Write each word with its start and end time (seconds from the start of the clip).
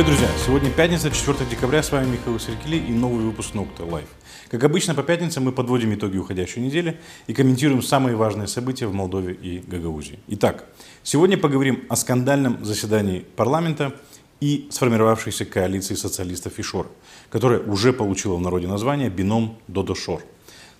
Привет, 0.00 0.16
друзья! 0.16 0.34
Сегодня 0.46 0.70
пятница, 0.70 1.10
4 1.10 1.44
декабря, 1.50 1.82
с 1.82 1.92
вами 1.92 2.12
Михаил 2.12 2.40
Серкили 2.40 2.76
и 2.76 2.90
новый 2.90 3.22
выпуск 3.22 3.52
Nokta 3.52 3.84
Live. 3.84 4.08
Как 4.48 4.64
обычно, 4.64 4.94
по 4.94 5.02
пятницам 5.02 5.44
мы 5.44 5.52
подводим 5.52 5.92
итоги 5.92 6.16
уходящей 6.16 6.62
недели 6.62 6.98
и 7.26 7.34
комментируем 7.34 7.82
самые 7.82 8.16
важные 8.16 8.48
события 8.48 8.86
в 8.86 8.94
Молдове 8.94 9.34
и 9.34 9.58
Гагаузии. 9.58 10.18
Итак, 10.28 10.64
сегодня 11.02 11.36
поговорим 11.36 11.84
о 11.90 11.96
скандальном 11.96 12.64
заседании 12.64 13.26
парламента 13.36 13.94
и 14.40 14.68
сформировавшейся 14.70 15.44
коалиции 15.44 15.96
социалистов 15.96 16.58
и 16.58 16.62
Шор, 16.62 16.90
которая 17.28 17.60
уже 17.60 17.92
получила 17.92 18.36
в 18.36 18.40
народе 18.40 18.68
название 18.68 19.10
«Бином 19.10 19.58
Додон-Шор». 19.68 20.22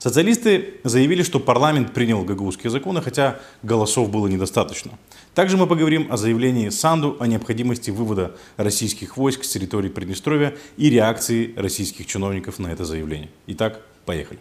Социалисты 0.01 0.77
заявили, 0.83 1.23
что 1.23 1.39
парламент 1.39 1.93
принял 1.93 2.25
гагаузские 2.25 2.71
законы, 2.71 3.03
хотя 3.03 3.39
голосов 3.63 4.11
было 4.11 4.29
недостаточно. 4.29 4.93
Также 5.35 5.59
мы 5.59 5.67
поговорим 5.67 6.11
о 6.11 6.17
заявлении 6.17 6.71
Санду 6.71 7.19
о 7.21 7.27
необходимости 7.27 7.91
вывода 7.91 8.35
российских 8.57 9.19
войск 9.19 9.45
с 9.45 9.49
территории 9.51 9.91
Приднестровья 9.91 10.57
и 10.79 10.89
реакции 10.89 11.53
российских 11.55 12.07
чиновников 12.07 12.59
на 12.59 12.69
это 12.69 12.87
заявление. 12.87 13.29
Итак, 13.47 13.83
поехали. 14.07 14.41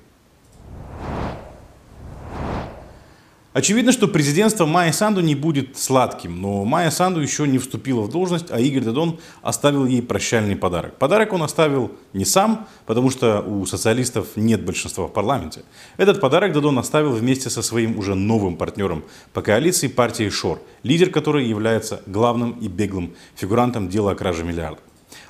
Очевидно, 3.51 3.91
что 3.91 4.07
президентство 4.07 4.67
Майя 4.67 4.91
Санду 4.91 5.21
не 5.21 5.33
будет 5.33 5.75
сладким, 5.75 6.39
но 6.39 6.65
Майя 6.65 6.91
Санду 6.91 7.19
еще 7.19 7.47
не 7.47 7.57
вступила 7.57 8.01
в 8.01 8.09
должность, 8.11 8.51
а 8.51 8.59
Игорь 8.59 8.83
Дадон 8.83 9.19
оставил 9.41 9.87
ей 9.87 10.03
прощальный 10.03 10.55
подарок. 10.55 10.99
Подарок 10.99 11.33
он 11.33 11.41
оставил 11.41 11.91
не 12.13 12.25
сам, 12.25 12.67
потому 12.85 13.09
что 13.09 13.41
у 13.41 13.65
социалистов 13.65 14.27
нет 14.35 14.63
большинства 14.63 15.07
в 15.07 15.13
парламенте. 15.13 15.61
Этот 15.97 16.21
подарок 16.21 16.53
Дадон 16.53 16.77
оставил 16.77 17.11
вместе 17.11 17.49
со 17.49 17.63
своим 17.63 17.97
уже 17.97 18.13
новым 18.13 18.55
партнером 18.55 19.03
по 19.33 19.41
коалиции 19.41 19.87
партии 19.87 20.29
Шор, 20.29 20.61
лидер 20.83 21.09
которой 21.09 21.47
является 21.47 22.03
главным 22.05 22.51
и 22.51 22.67
беглым 22.67 23.15
фигурантом 23.35 23.89
дела 23.89 24.11
о 24.11 24.15
краже 24.15 24.43
миллиардов. 24.43 24.83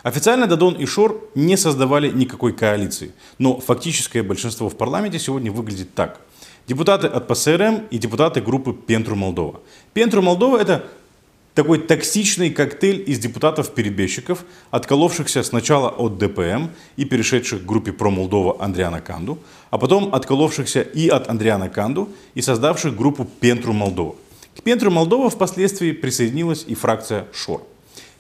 Официально 0.04 0.46
Дадон 0.46 0.74
и 0.74 0.86
Шор 0.86 1.24
не 1.36 1.56
создавали 1.56 2.12
никакой 2.12 2.52
коалиции, 2.52 3.14
но 3.38 3.62
фактическое 3.62 4.24
большинство 4.24 4.68
в 4.68 4.76
парламенте 4.76 5.20
сегодня 5.20 5.54
выглядит 5.54 5.94
так– 5.96 6.20
депутаты 6.70 7.08
от 7.08 7.28
ПСРМ 7.28 7.88
и 7.90 7.98
депутаты 7.98 8.42
группы 8.42 8.74
Пентру 8.74 9.16
Молдова. 9.16 9.60
Пентру 9.94 10.22
Молдова 10.22 10.58
это 10.58 10.86
такой 11.56 11.80
токсичный 11.80 12.52
коктейль 12.52 13.04
из 13.08 13.18
депутатов-перебежчиков, 13.18 14.46
отколовшихся 14.70 15.42
сначала 15.42 15.90
от 15.90 16.20
ДПМ 16.20 16.68
и 16.96 17.06
перешедших 17.06 17.64
к 17.64 17.66
группе 17.66 17.92
про 17.92 18.12
Молдова 18.12 18.64
Андриана 18.64 19.02
Канду, 19.02 19.40
а 19.72 19.80
потом 19.80 20.14
отколовшихся 20.14 20.82
и 20.82 21.08
от 21.08 21.28
Андриана 21.28 21.70
Канду 21.70 22.10
и 22.36 22.42
создавших 22.44 22.96
группу 22.96 23.26
Пентру 23.26 23.74
Молдова. 23.74 24.16
К 24.56 24.62
Пентру 24.62 24.92
Молдова 24.92 25.32
впоследствии 25.32 25.92
присоединилась 25.92 26.66
и 26.68 26.76
фракция 26.76 27.26
ШОР. 27.34 27.64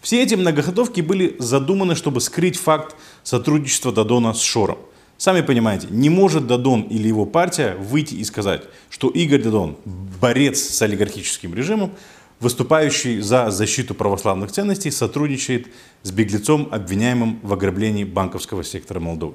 Все 0.02 0.24
эти 0.24 0.34
многоходовки 0.34 1.02
были 1.02 1.36
задуманы, 1.38 1.94
чтобы 1.94 2.20
скрыть 2.20 2.58
факт 2.58 2.96
сотрудничества 3.22 3.92
Дадона 3.92 4.34
с 4.34 4.42
Шором. 4.42 4.80
Сами 5.20 5.42
понимаете, 5.42 5.88
не 5.90 6.10
может 6.10 6.48
Дадон 6.48 6.84
или 6.84 7.10
его 7.10 7.26
партия 7.26 7.76
выйти 7.76 8.16
и 8.16 8.24
сказать, 8.24 8.64
что 8.90 9.10
Игорь 9.10 9.42
Дадон– 9.42 9.76
борец 10.22 10.62
с 10.62 10.82
олигархическим 10.82 11.54
режимом, 11.54 11.92
выступающий 12.40 13.20
за 13.20 13.52
защиту 13.52 13.96
православных 13.96 14.50
ценностей, 14.50 14.92
сотрудничает 14.92 15.68
с 16.04 16.12
беглецом, 16.12 16.70
обвиняемым 16.72 17.42
в 17.44 17.52
ограблении 17.52 18.06
банковского 18.06 18.64
сектора 18.64 19.02
Молдовы. 19.02 19.34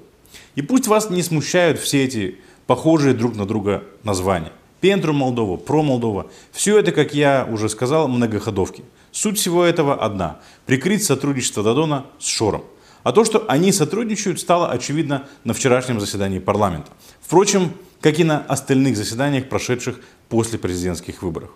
И 0.54 0.62
пусть 0.62 0.86
вас 0.86 1.10
не 1.10 1.22
смущают 1.22 1.78
все 1.78 2.02
эти 2.02 2.38
похожие 2.66 3.12
друг 3.12 3.36
на 3.36 3.44
друга 3.44 3.84
названия. 4.04 4.52
Пентру 4.80 5.12
Молдова, 5.12 5.58
Про 5.58 5.82
Молдова. 5.82 6.30
Все 6.50 6.78
это, 6.78 6.92
как 6.92 7.12
я 7.12 7.46
уже 7.52 7.68
сказал, 7.68 8.08
многоходовки. 8.08 8.84
Суть 9.12 9.38
всего 9.38 9.62
этого 9.62 10.02
одна– 10.02 10.40
прикрыть 10.64 11.04
сотрудничество 11.04 11.62
Дадона 11.62 12.06
с 12.18 12.26
Шором. 12.26 12.64
А 13.04 13.12
то, 13.12 13.24
что 13.24 13.44
они 13.48 13.70
сотрудничают, 13.70 14.40
стало 14.40 14.70
очевидно 14.70 15.28
на 15.44 15.54
вчерашнем 15.54 16.00
заседании 16.00 16.38
парламента. 16.38 16.90
Впрочем, 17.20 17.72
как 18.00 18.18
и 18.18 18.24
на 18.24 18.38
остальных 18.38 18.96
заседаниях, 18.96 19.48
прошедших 19.48 20.00
после 20.28 20.58
президентских 20.58 21.22
выборов. 21.22 21.50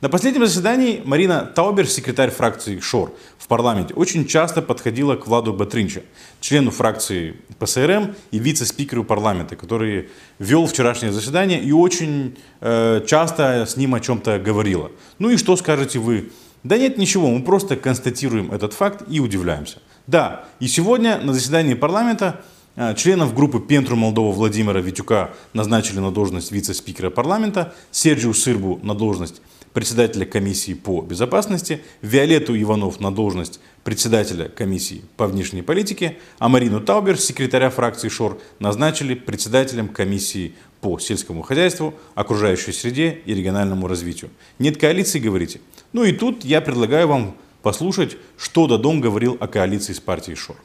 На 0.00 0.08
последнем 0.08 0.46
заседании 0.46 1.02
Марина 1.04 1.50
Таубер, 1.54 1.86
секретарь 1.86 2.30
фракции 2.30 2.80
ШОР 2.80 3.12
в 3.38 3.46
парламенте, 3.48 3.94
очень 3.94 4.26
часто 4.26 4.60
подходила 4.60 5.16
к 5.16 5.26
Владу 5.26 5.52
Батринча, 5.52 6.02
члену 6.40 6.70
фракции 6.70 7.36
ПСРМ 7.58 8.14
и 8.30 8.38
вице-спикеру 8.38 9.04
парламента, 9.04 9.56
который 9.56 10.08
вел 10.38 10.66
вчерашнее 10.66 11.12
заседание 11.12 11.62
и 11.62 11.72
очень 11.72 12.36
э, 12.60 13.02
часто 13.06 13.66
с 13.66 13.76
ним 13.76 13.94
о 13.94 14.00
чем-то 14.00 14.38
говорила. 14.38 14.90
Ну 15.18 15.30
и 15.30 15.36
что 15.36 15.54
скажете 15.56 15.98
вы? 15.98 16.32
Да 16.64 16.78
нет 16.78 16.96
ничего, 16.96 17.28
мы 17.28 17.42
просто 17.42 17.76
констатируем 17.76 18.50
этот 18.52 18.72
факт 18.72 19.04
и 19.08 19.20
удивляемся. 19.20 19.80
Да, 20.06 20.44
и 20.60 20.68
сегодня 20.68 21.18
на 21.18 21.32
заседании 21.32 21.72
парламента 21.72 22.42
э, 22.76 22.94
членов 22.94 23.34
группы 23.34 23.58
Пентру 23.58 23.96
Молдова 23.96 24.34
Владимира 24.34 24.78
Витюка 24.80 25.30
назначили 25.54 25.98
на 25.98 26.10
должность 26.10 26.52
вице-спикера 26.52 27.08
парламента, 27.08 27.72
Серджиу 27.90 28.34
Сырбу 28.34 28.78
на 28.82 28.94
должность 28.94 29.40
председателя 29.72 30.26
комиссии 30.26 30.74
по 30.74 31.00
безопасности, 31.00 31.80
Виолетту 32.02 32.54
Иванов 32.54 33.00
на 33.00 33.14
должность 33.14 33.60
председателя 33.82 34.50
комиссии 34.50 35.02
по 35.16 35.26
внешней 35.26 35.62
политике, 35.62 36.18
а 36.38 36.50
Марину 36.50 36.82
Таубер, 36.82 37.18
секретаря 37.18 37.70
фракции 37.70 38.10
ШОР, 38.10 38.38
назначили 38.58 39.14
председателем 39.14 39.88
комиссии 39.88 40.54
по 40.82 40.98
сельскому 40.98 41.40
хозяйству, 41.40 41.94
окружающей 42.14 42.72
среде 42.72 43.22
и 43.24 43.32
региональному 43.32 43.88
развитию. 43.88 44.30
Нет 44.58 44.76
коалиции, 44.76 45.18
говорите? 45.18 45.62
Ну 45.94 46.04
и 46.04 46.12
тут 46.12 46.44
я 46.44 46.60
предлагаю 46.60 47.08
вам 47.08 47.36
послушать, 47.64 48.16
что 48.36 48.66
Дадон 48.66 49.00
говорил 49.00 49.36
о 49.40 49.48
коалиции 49.48 49.94
с 49.94 50.00
партией 50.00 50.36
ШОР. 50.36 50.56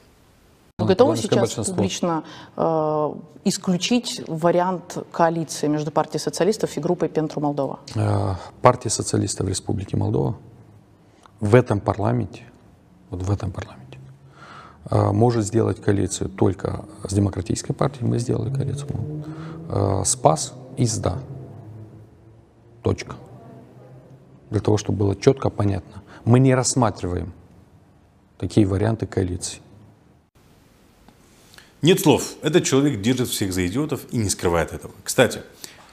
Вы 0.80 0.86
готовы 0.86 1.18
сейчас 1.18 1.40
большинство. 1.40 1.76
публично 1.76 2.24
э, 2.56 3.14
исключить 3.46 4.22
вариант 4.28 4.98
коалиции 5.12 5.68
между 5.68 5.92
партией 5.92 6.20
социалистов 6.20 6.78
и 6.78 6.80
группой 6.80 7.10
Пентру 7.10 7.42
Молдова? 7.42 7.80
Э, 7.96 8.36
партия 8.62 8.90
социалистов 8.90 9.48
Республики 9.48 9.96
Молдова 9.96 10.36
в 11.40 11.56
этом 11.56 11.80
парламенте, 11.80 12.44
вот 13.10 13.24
в 13.24 13.32
этом 13.32 13.52
парламенте, 13.52 14.00
э, 14.92 15.12
может 15.12 15.46
сделать 15.46 15.82
коалицию 15.82 16.30
только 16.30 16.86
с 17.04 17.14
демократической 17.14 17.74
партией, 17.74 18.08
мы 18.08 18.20
сделали 18.20 18.54
коалицию, 18.54 19.24
э, 19.70 20.04
СПАС 20.06 20.54
и 20.78 20.86
СДА. 20.86 21.18
Точка. 22.84 23.16
Для 24.50 24.60
того, 24.60 24.78
чтобы 24.78 25.00
было 25.00 25.16
четко 25.16 25.50
понятно, 25.50 25.99
мы 26.26 26.40
не 26.40 26.56
рассматриваем 26.56 27.34
такие 28.38 28.66
варианты 28.66 29.06
коалиции. 29.06 29.60
Нет 31.82 32.00
слов. 32.02 32.34
Этот 32.42 32.66
человек 32.66 33.02
держит 33.02 33.30
всех 33.30 33.54
за 33.54 33.66
идиотов 33.66 34.02
и 34.12 34.18
не 34.18 34.30
скрывает 34.30 34.74
этого. 34.74 34.94
Кстати, 35.04 35.42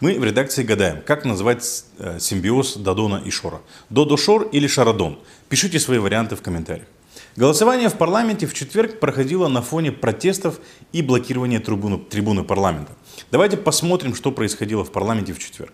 мы 0.00 0.18
в 0.18 0.24
редакции 0.24 0.62
гадаем, 0.62 1.00
как 1.06 1.24
назвать 1.24 1.84
э, 1.98 2.18
симбиоз 2.18 2.76
Дадона 2.76 3.22
и 3.24 3.30
Шора. 3.30 3.60
Додо-Шор 3.88 4.50
или 4.50 4.66
Шарадон? 4.66 5.18
Пишите 5.48 5.78
свои 5.78 5.98
варианты 5.98 6.34
в 6.36 6.42
комментариях. 6.42 6.88
Голосование 7.36 7.88
в 7.88 7.94
парламенте 7.94 8.46
в 8.46 8.54
четверг 8.54 8.98
проходило 8.98 9.48
на 9.48 9.62
фоне 9.62 9.92
протестов 9.92 10.58
и 10.92 11.02
блокирования 11.02 11.60
трибуны 11.60 12.44
парламента. 12.44 12.92
Давайте 13.30 13.56
посмотрим, 13.56 14.14
что 14.14 14.32
происходило 14.32 14.84
в 14.84 14.90
парламенте 14.90 15.32
в 15.32 15.38
четверг. 15.38 15.72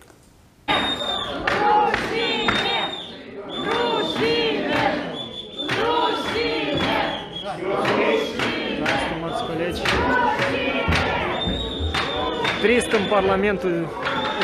300 12.63 12.99
парламенту 13.11 13.89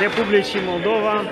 Републики 0.01 0.59
Молдова. 0.59 1.25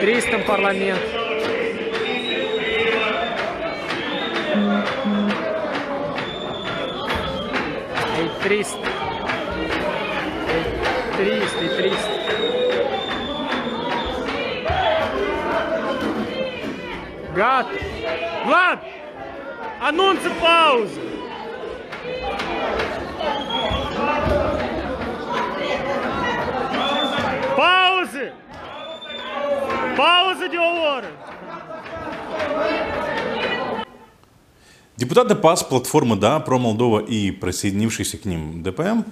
Тристом 0.00 0.42
парламент. 0.44 1.00
И 8.18 8.28
Гад! 17.36 17.66
Влад! 18.46 18.80
Анонсы 19.78 20.30
паузы! 20.40 21.00
Паузы! 27.54 28.32
Пауза 29.98 30.48
договоры! 30.48 31.08
Депутаты 34.96 35.34
ПАС, 35.34 35.62
платформы 35.62 36.16
«Да», 36.16 36.40
про 36.40 36.58
Молдова 36.58 37.00
и 37.00 37.30
присоединившийся 37.32 38.16
к 38.16 38.24
ним 38.24 38.62
ДПМ 38.62 39.04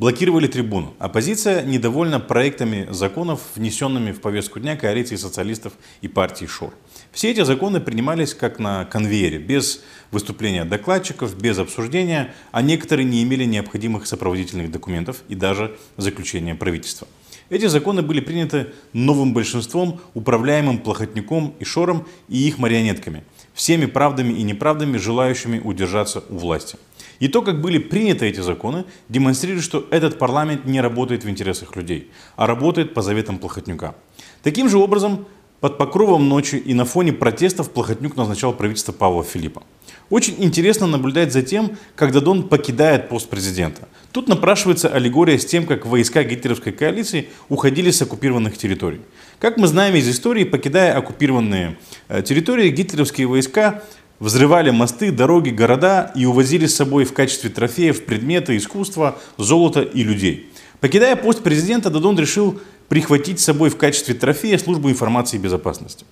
блокировали 0.00 0.46
трибуну. 0.46 0.94
Оппозиция 0.98 1.62
недовольна 1.62 2.20
проектами 2.20 2.88
законов, 2.90 3.42
внесенными 3.54 4.12
в 4.12 4.22
повестку 4.22 4.58
дня 4.58 4.74
коалиции 4.74 5.16
социалистов 5.16 5.74
и 6.00 6.08
партии 6.08 6.46
ШОР. 6.46 6.72
Все 7.12 7.30
эти 7.30 7.44
законы 7.44 7.80
принимались 7.80 8.32
как 8.32 8.58
на 8.58 8.86
конвейере, 8.86 9.36
без 9.36 9.82
выступления 10.10 10.64
докладчиков, 10.64 11.36
без 11.36 11.58
обсуждения, 11.58 12.32
а 12.50 12.62
некоторые 12.62 13.04
не 13.04 13.22
имели 13.22 13.44
необходимых 13.44 14.06
сопроводительных 14.06 14.70
документов 14.70 15.22
и 15.28 15.34
даже 15.34 15.76
заключения 15.98 16.54
правительства. 16.54 17.06
Эти 17.50 17.66
законы 17.66 18.00
были 18.00 18.20
приняты 18.20 18.72
новым 18.94 19.34
большинством, 19.34 20.00
управляемым 20.14 20.78
Плохотнюком 20.78 21.54
и 21.58 21.64
Шором 21.64 22.06
и 22.26 22.48
их 22.48 22.56
марионетками, 22.56 23.22
всеми 23.52 23.84
правдами 23.84 24.32
и 24.32 24.42
неправдами, 24.44 24.96
желающими 24.96 25.58
удержаться 25.58 26.24
у 26.30 26.38
власти. 26.38 26.78
И 27.20 27.28
то, 27.28 27.42
как 27.42 27.60
были 27.60 27.78
приняты 27.78 28.26
эти 28.26 28.40
законы, 28.40 28.84
демонстрирует, 29.08 29.62
что 29.62 29.86
этот 29.90 30.18
парламент 30.18 30.64
не 30.64 30.80
работает 30.80 31.24
в 31.24 31.30
интересах 31.30 31.76
людей, 31.76 32.10
а 32.34 32.46
работает 32.46 32.94
по 32.94 33.02
заветам 33.02 33.38
Плохотнюка. 33.38 33.94
Таким 34.42 34.68
же 34.68 34.78
образом, 34.78 35.26
под 35.60 35.76
покровом 35.76 36.28
ночи 36.28 36.56
и 36.56 36.72
на 36.72 36.86
фоне 36.86 37.12
протестов 37.12 37.70
Плохотнюк 37.70 38.16
назначал 38.16 38.54
правительство 38.54 38.92
Павла 38.92 39.22
Филиппа. 39.22 39.62
Очень 40.08 40.36
интересно 40.38 40.86
наблюдать 40.86 41.32
за 41.32 41.42
тем, 41.42 41.76
как 41.94 42.12
Дадон 42.12 42.48
покидает 42.48 43.10
пост 43.10 43.28
президента. 43.28 43.86
Тут 44.10 44.26
напрашивается 44.26 44.88
аллегория 44.88 45.38
с 45.38 45.44
тем, 45.44 45.66
как 45.66 45.84
войска 45.86 46.24
гитлеровской 46.24 46.72
коалиции 46.72 47.28
уходили 47.48 47.90
с 47.90 48.00
оккупированных 48.02 48.56
территорий. 48.56 49.02
Как 49.38 49.58
мы 49.58 49.68
знаем 49.68 49.94
из 49.94 50.08
истории, 50.08 50.44
покидая 50.44 50.96
оккупированные 50.96 51.78
э, 52.08 52.22
территории, 52.22 52.70
гитлеровские 52.70 53.26
войска 53.26 53.82
взрывали 54.20 54.70
мосты, 54.70 55.10
дороги, 55.10 55.50
города 55.50 56.12
и 56.14 56.26
увозили 56.26 56.66
с 56.66 56.76
собой 56.76 57.04
в 57.04 57.12
качестве 57.12 57.50
трофеев 57.50 58.04
предметы, 58.04 58.56
искусства, 58.56 59.18
золото 59.38 59.80
и 59.82 60.04
людей. 60.04 60.52
Покидая 60.80 61.16
пост 61.16 61.42
президента, 61.42 61.90
Дадон 61.90 62.18
решил 62.18 62.60
прихватить 62.88 63.40
с 63.40 63.44
собой 63.44 63.70
в 63.70 63.76
качестве 63.76 64.14
трофея 64.14 64.58
службу 64.58 64.90
информации 64.90 65.36
и 65.36 65.40
безопасности. 65.40 66.04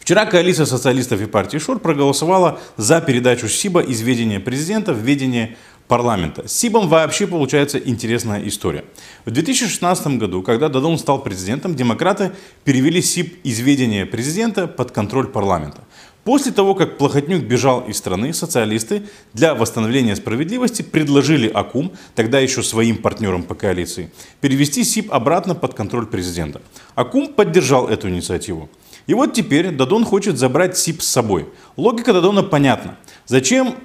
Вчера 0.00 0.24
коалиция 0.24 0.66
социалистов 0.66 1.20
и 1.20 1.26
партии 1.26 1.58
ШОР 1.58 1.80
проголосовала 1.80 2.60
за 2.76 3.00
передачу 3.00 3.48
СИБа 3.48 3.80
из 3.80 4.02
ведения 4.02 4.38
президента 4.38 4.92
в 4.92 4.98
ведение 4.98 5.56
парламента. 5.88 6.46
С 6.46 6.52
СИБом 6.52 6.88
вообще 6.88 7.26
получается 7.26 7.78
интересная 7.78 8.46
история. 8.46 8.84
В 9.24 9.32
2016 9.32 10.06
году, 10.18 10.42
когда 10.42 10.68
Дадон 10.68 10.98
стал 10.98 11.22
президентом, 11.22 11.74
демократы 11.74 12.32
перевели 12.64 13.02
СИБ 13.02 13.44
из 13.44 13.58
ведения 13.58 14.06
президента 14.06 14.68
под 14.68 14.92
контроль 14.92 15.26
парламента. 15.26 15.82
После 16.26 16.50
того, 16.50 16.74
как 16.74 16.98
Плохотнюк 16.98 17.44
бежал 17.44 17.82
из 17.82 17.98
страны, 17.98 18.34
социалисты 18.34 19.04
для 19.32 19.54
восстановления 19.54 20.16
справедливости 20.16 20.82
предложили 20.82 21.46
АКУМ, 21.46 21.92
тогда 22.16 22.40
еще 22.40 22.64
своим 22.64 22.96
партнерам 22.96 23.44
по 23.44 23.54
коалиции, 23.54 24.10
перевести 24.40 24.82
СИБ 24.82 25.12
обратно 25.12 25.54
под 25.54 25.74
контроль 25.74 26.04
президента. 26.04 26.60
АКУМ 26.96 27.28
поддержал 27.28 27.86
эту 27.86 28.08
инициативу. 28.08 28.68
И 29.06 29.14
вот 29.14 29.34
теперь 29.34 29.70
Дадон 29.70 30.04
хочет 30.04 30.36
забрать 30.36 30.76
СИП 30.76 31.00
с 31.00 31.06
собой. 31.06 31.46
Логика 31.76 32.12
Дадона 32.12 32.42
понятна. 32.42 32.96
Зачем 33.26 33.76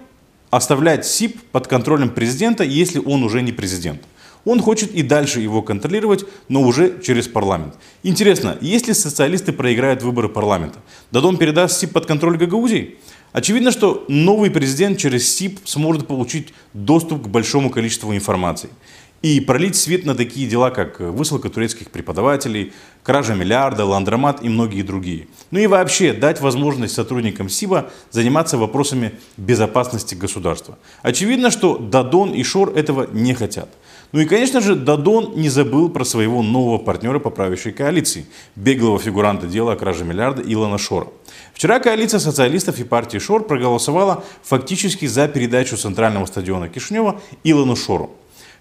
оставлять 0.49 1.05
СИП 1.05 1.39
под 1.51 1.67
контролем 1.67 2.09
президента, 2.09 2.63
если 2.63 2.97
он 2.97 3.23
уже 3.23 3.43
не 3.43 3.51
президент? 3.51 4.01
Он 4.45 4.59
хочет 4.59 4.91
и 4.91 5.03
дальше 5.03 5.39
его 5.39 5.61
контролировать, 5.61 6.25
но 6.49 6.61
уже 6.61 6.99
через 7.01 7.27
парламент. 7.27 7.75
Интересно, 8.03 8.57
если 8.61 8.93
социалисты 8.93 9.51
проиграют 9.51 10.01
выборы 10.01 10.29
парламента, 10.29 10.79
Дадон 11.11 11.37
передаст 11.37 11.79
СИП 11.79 11.93
под 11.93 12.05
контроль 12.05 12.37
Гагаузии? 12.37 12.97
Очевидно, 13.33 13.71
что 13.71 14.03
новый 14.09 14.51
президент 14.51 14.97
через 14.97 15.33
СИП 15.33 15.59
сможет 15.65 16.07
получить 16.07 16.53
доступ 16.73 17.23
к 17.23 17.27
большому 17.27 17.69
количеству 17.69 18.13
информации 18.13 18.69
и 19.21 19.39
пролить 19.39 19.75
свет 19.75 20.05
на 20.05 20.15
такие 20.15 20.49
дела, 20.49 20.71
как 20.71 20.99
высылка 20.99 21.49
турецких 21.49 21.91
преподавателей, 21.91 22.73
кража 23.03 23.35
миллиарда, 23.35 23.85
ландромат 23.85 24.43
и 24.43 24.49
многие 24.49 24.81
другие. 24.81 25.27
Ну 25.51 25.59
и 25.59 25.67
вообще 25.67 26.11
дать 26.13 26.41
возможность 26.41 26.95
сотрудникам 26.95 27.47
СИБа 27.47 27.91
заниматься 28.09 28.57
вопросами 28.57 29.13
безопасности 29.37 30.15
государства. 30.15 30.77
Очевидно, 31.03 31.51
что 31.51 31.77
Дадон 31.77 32.33
и 32.33 32.43
Шор 32.43 32.73
этого 32.75 33.07
не 33.11 33.33
хотят. 33.33 33.69
Ну 34.11 34.19
и, 34.19 34.25
конечно 34.25 34.59
же, 34.59 34.75
Дадон 34.75 35.33
не 35.35 35.47
забыл 35.47 35.89
про 35.89 36.03
своего 36.03 36.41
нового 36.41 36.77
партнера 36.77 37.19
по 37.19 37.29
правящей 37.29 37.71
коалиции, 37.71 38.25
беглого 38.55 38.99
фигуранта 38.99 39.47
дела 39.47 39.73
о 39.73 39.75
краже 39.77 40.03
миллиарда 40.03 40.41
Илона 40.41 40.77
Шора. 40.77 41.07
Вчера 41.53 41.79
коалиция 41.79 42.19
социалистов 42.19 42.79
и 42.79 42.83
партии 42.83 43.19
Шор 43.19 43.45
проголосовала 43.45 44.23
фактически 44.43 45.05
за 45.05 45.29
передачу 45.29 45.77
центрального 45.77 46.25
стадиона 46.25 46.67
Кишинева 46.67 47.21
Илону 47.43 47.77
Шору. 47.77 48.11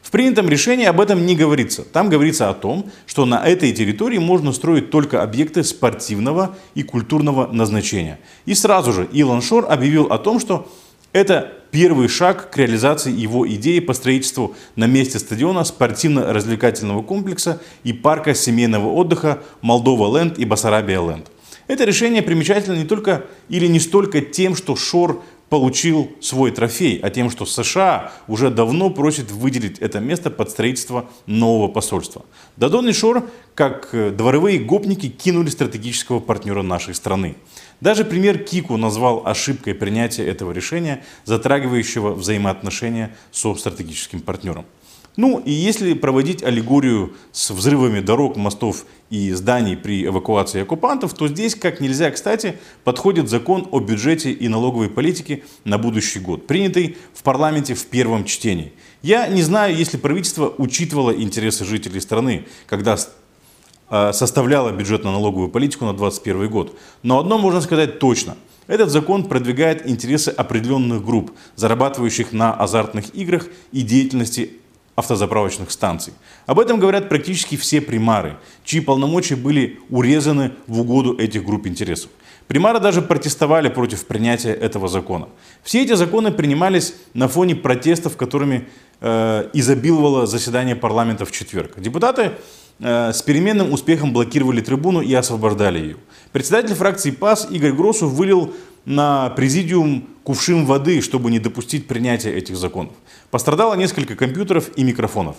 В 0.03 0.11
принятом 0.11 0.49
решении 0.49 0.87
об 0.87 1.01
этом 1.01 1.27
не 1.27 1.37
говорится. 1.37 1.83
Там 1.83 2.09
говорится 2.09 2.49
о 2.49 2.55
том, 2.55 2.91
что 3.07 3.27
на 3.27 3.45
этой 3.47 3.73
территории 3.73 4.19
можно 4.19 4.53
строить 4.53 4.91
только 4.91 5.23
объекты 5.23 5.63
спортивного 5.63 6.57
и 6.75 6.83
культурного 6.83 7.49
назначения. 7.49 8.19
И 8.47 8.55
сразу 8.55 8.93
же 8.93 9.09
Илон 9.13 9.43
Шор 9.43 9.67
объявил 9.71 10.05
о 10.05 10.19
том, 10.19 10.41
что 10.41 10.69
это 11.13 11.53
первый 11.71 12.09
шаг 12.09 12.51
к 12.51 12.57
реализации 12.57 13.13
его 13.13 13.49
идеи 13.49 13.81
по 13.81 13.93
строительству 13.93 14.55
на 14.77 14.87
месте 14.87 15.19
стадиона 15.19 15.65
спортивно-развлекательного 15.65 17.03
комплекса 17.03 17.61
и 17.85 17.93
парка 17.93 18.35
семейного 18.35 18.91
отдыха 18.93 19.43
Молдова 19.61 20.17
Ленд 20.17 20.39
и 20.39 20.45
Басарабия 20.45 21.01
Ленд. 21.01 21.31
Это 21.69 21.85
решение 21.85 22.23
примечательно 22.23 22.77
не 22.77 22.85
только 22.85 23.27
или 23.49 23.67
не 23.67 23.79
столько 23.79 24.21
тем, 24.21 24.57
что 24.57 24.75
Шор 24.75 25.23
получил 25.51 26.13
свой 26.21 26.53
трофей, 26.53 26.99
а 27.03 27.11
тем, 27.11 27.29
что 27.29 27.45
США 27.45 28.13
уже 28.29 28.51
давно 28.51 28.89
просит 28.89 29.31
выделить 29.31 29.79
это 29.81 29.99
место 29.99 30.31
под 30.31 30.51
строительство 30.51 31.11
нового 31.27 31.69
посольства. 31.69 32.25
Дадон 32.57 32.89
и 32.89 32.93
Шор, 32.93 33.29
как 33.55 33.91
дворовые 33.93 34.61
гопники, 34.61 35.09
кинули 35.09 35.51
стратегического 35.51 36.21
партнера 36.21 36.63
нашей 36.63 36.95
страны. 36.95 37.37
Даже 37.81 38.05
премьер 38.05 38.39
Кику 38.39 38.77
назвал 38.77 39.23
ошибкой 39.27 39.75
принятия 39.75 40.27
этого 40.27 40.53
решения, 40.53 41.03
затрагивающего 41.25 42.13
взаимоотношения 42.13 43.17
со 43.33 43.55
стратегическим 43.55 44.21
партнером. 44.21 44.67
Ну 45.17 45.39
и 45.39 45.51
если 45.51 45.95
проводить 45.95 46.43
аллегорию 46.43 47.15
с 47.33 47.51
взрывами 47.51 48.01
дорог, 48.01 48.37
мостов 48.37 48.87
и 49.11 49.33
зданий 49.33 49.77
при 49.77 50.07
эвакуации 50.07 50.63
оккупантов, 50.63 51.15
то 51.15 51.27
здесь 51.27 51.57
как 51.57 51.81
нельзя 51.81 52.11
кстати 52.11 52.57
подходит 52.85 53.29
закон 53.29 53.67
о 53.73 53.81
бюджете 53.81 54.31
и 54.31 54.49
налоговой 54.49 54.89
политике 54.89 55.43
на 55.65 55.79
будущий 55.79 56.21
год, 56.21 56.47
принятый 56.47 56.97
в 57.13 57.23
парламенте 57.23 57.75
в 57.75 57.85
первом 57.87 58.25
чтении. 58.25 58.73
Я 59.03 59.27
не 59.27 59.43
знаю, 59.43 59.77
если 59.77 59.97
правительство 59.97 60.55
учитывало 60.57 61.11
интересы 61.11 61.65
жителей 61.65 62.01
страны, 62.01 62.47
когда 62.67 62.97
а, 63.91 64.13
составляло 64.13 64.71
бюджетно-налоговую 64.71 65.49
политику 65.51 65.85
на 65.85 65.93
2021 65.93 66.49
год. 66.49 66.79
Но 67.03 67.19
одно 67.19 67.39
можно 67.39 67.61
сказать 67.61 67.99
точно. 67.99 68.37
Этот 68.69 68.91
закон 68.91 69.25
продвигает 69.25 69.89
интересы 69.89 70.29
определенных 70.29 71.05
групп, 71.05 71.33
зарабатывающих 71.57 72.33
на 72.33 72.55
азартных 72.55 73.13
играх 73.17 73.49
и 73.73 73.83
деятельности 73.83 74.53
автозаправочных 74.95 75.73
станций. 75.73 76.13
Об 76.47 76.61
этом 76.61 76.79
говорят 76.79 77.09
практически 77.09 77.57
все 77.57 77.81
примары, 77.81 78.37
чьи 78.65 78.81
полномочия 78.81 79.35
были 79.35 79.81
урезаны 79.89 80.53
в 80.69 80.81
угоду 80.81 81.19
этих 81.19 81.45
групп 81.45 81.67
интересов. 81.67 82.11
Примары 82.47 82.81
даже 82.81 83.01
протестовали 83.03 83.69
против 83.69 84.07
принятия 84.07 84.53
этого 84.53 84.89
закона. 84.89 85.29
Все 85.63 85.83
эти 85.83 85.95
законы 85.95 86.33
принимались 86.33 86.95
на 87.15 87.29
фоне 87.29 87.55
протестов, 87.55 88.17
которыми 88.17 88.69
э, 89.01 89.49
изобиловало 89.53 90.27
заседание 90.27 90.75
парламента 90.75 91.25
в 91.25 91.31
четверг. 91.31 91.81
Депутаты 91.81 92.23
э, 92.23 92.33
с 92.81 93.23
переменным 93.23 93.73
успехом 93.73 94.13
блокировали 94.13 94.61
трибуну 94.61 95.01
и 95.03 95.13
освобождали 95.13 95.79
ее. 95.79 95.97
Председатель 96.33 96.75
фракции 96.75 97.11
ПАС 97.11 97.49
Игорь 97.51 97.73
Гросов 97.73 98.11
вылил 98.11 98.55
на 98.85 99.31
президиум 99.31 100.09
кувшин 100.25 100.65
воды, 100.65 101.01
чтобы 101.03 101.31
не 101.31 101.39
допустить 101.39 101.87
принятия 101.87 102.33
этих 102.33 102.57
законов. 102.57 102.95
Пострадало 103.31 103.75
несколько 103.75 104.17
компьютеров 104.17 104.71
и 104.77 104.85
микрофонов. 104.85 105.37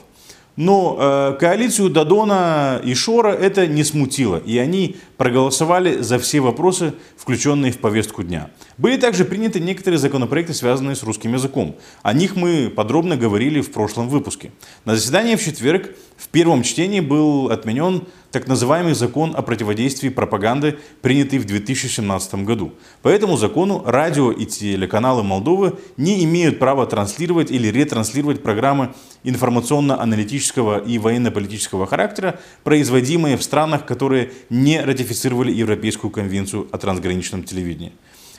Но 0.57 0.98
э, 1.00 1.38
коалицию 1.39 1.89
Дадона 1.89 2.81
и 2.83 2.93
Шора 2.93 3.31
это 3.31 3.67
не 3.67 3.86
смутило, 3.86 4.38
и 4.38 4.57
они 4.57 4.98
проголосовали 5.15 6.01
за 6.01 6.19
все 6.19 6.41
вопросы, 6.41 6.93
включенные 7.15 7.71
в 7.71 7.77
повестку 7.77 8.21
дня. 8.21 8.50
Были 8.81 8.97
также 8.97 9.25
приняты 9.25 9.59
некоторые 9.59 10.00
законопроекты, 10.00 10.55
связанные 10.55 10.95
с 10.95 11.03
русским 11.03 11.31
языком. 11.33 11.75
О 12.01 12.13
них 12.13 12.35
мы 12.35 12.67
подробно 12.75 13.15
говорили 13.15 13.61
в 13.61 13.71
прошлом 13.71 14.09
выпуске. 14.09 14.51
На 14.85 14.95
заседании 14.95 15.35
в 15.35 15.43
четверг 15.43 15.95
в 16.17 16.27
первом 16.29 16.63
чтении 16.63 17.00
был 17.00 17.51
отменен 17.51 18.07
так 18.31 18.47
называемый 18.47 18.95
закон 18.95 19.35
о 19.35 19.43
противодействии 19.43 20.09
пропаганды, 20.09 20.79
принятый 21.03 21.38
в 21.38 21.45
2017 21.45 22.33
году. 22.43 22.73
По 23.03 23.09
этому 23.09 23.38
закону 23.38 23.83
радио 23.85 24.31
и 24.31 24.47
телеканалы 24.47 25.21
Молдовы 25.21 25.77
не 25.97 26.23
имеют 26.23 26.57
права 26.57 26.88
транслировать 26.88 27.51
или 27.51 27.67
ретранслировать 27.67 28.41
программы 28.41 28.95
информационно-аналитического 29.23 30.79
и 30.79 30.97
военно-политического 30.97 31.85
характера, 31.85 32.39
производимые 32.63 33.38
в 33.38 33.43
странах, 33.43 33.85
которые 33.85 34.31
не 34.50 34.81
ратифицировали 34.81 35.51
Европейскую 35.51 36.09
конвенцию 36.09 36.67
о 36.71 36.79
трансграничном 36.79 37.43
телевидении. 37.43 37.91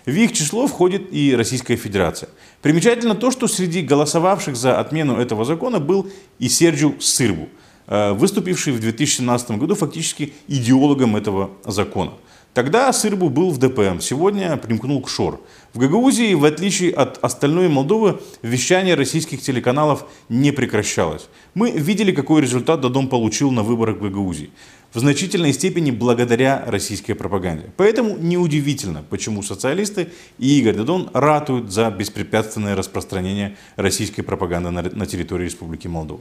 В 0.04 0.10
их 0.10 0.32
число 0.32 0.66
входит 0.66 1.12
и 1.12 1.34
Российская 1.36 1.76
Федерация. 1.76 2.28
Примечательно 2.60 3.14
то, 3.14 3.30
что 3.30 3.46
среди 3.46 3.82
голосовавших 3.82 4.56
за 4.56 4.80
отмену 4.80 5.16
этого 5.16 5.44
закона 5.44 5.78
был 5.78 6.08
и 6.40 6.48
Серджио 6.48 6.94
Сырбу, 6.98 7.48
э, 7.86 8.12
выступивший 8.12 8.72
в 8.72 8.80
2017 8.80 9.58
году 9.58 9.74
фактически 9.76 10.32
идеологом 10.48 11.14
этого 11.14 11.50
закона. 11.64 12.12
Тогда 12.54 12.92
Сырбу 12.92 13.30
был 13.30 13.50
в 13.50 13.56
ДПМ, 13.56 14.00
сегодня 14.00 14.58
примкнул 14.58 15.00
к 15.00 15.08
ШОР. 15.08 15.40
В 15.72 15.78
Гагаузии, 15.78 16.34
в 16.34 16.44
отличие 16.44 16.92
от 16.92 17.18
остальной 17.24 17.68
Молдовы, 17.68 18.20
вещание 18.42 18.94
российских 18.94 19.40
телеканалов 19.40 20.04
не 20.28 20.50
прекращалось. 20.52 21.28
Мы 21.54 21.70
видели, 21.70 22.12
какой 22.12 22.42
результат 22.42 22.82
Дадон 22.82 23.08
получил 23.08 23.50
на 23.52 23.62
выборах 23.62 23.96
в 23.96 24.02
Гагаузии. 24.02 24.50
В 24.92 24.98
значительной 24.98 25.54
степени 25.54 25.90
благодаря 25.90 26.62
российской 26.66 27.14
пропаганде. 27.14 27.70
Поэтому 27.78 28.18
неудивительно, 28.18 29.02
почему 29.08 29.42
социалисты 29.42 30.08
и 30.38 30.58
Игорь 30.58 30.76
Дадон 30.76 31.08
ратуют 31.14 31.72
за 31.72 31.90
беспрепятственное 31.90 32.76
распространение 32.76 33.56
российской 33.76 34.20
пропаганды 34.20 34.68
на, 34.68 34.82
на 34.82 35.06
территории 35.06 35.46
Республики 35.46 35.86
Молдова. 35.86 36.20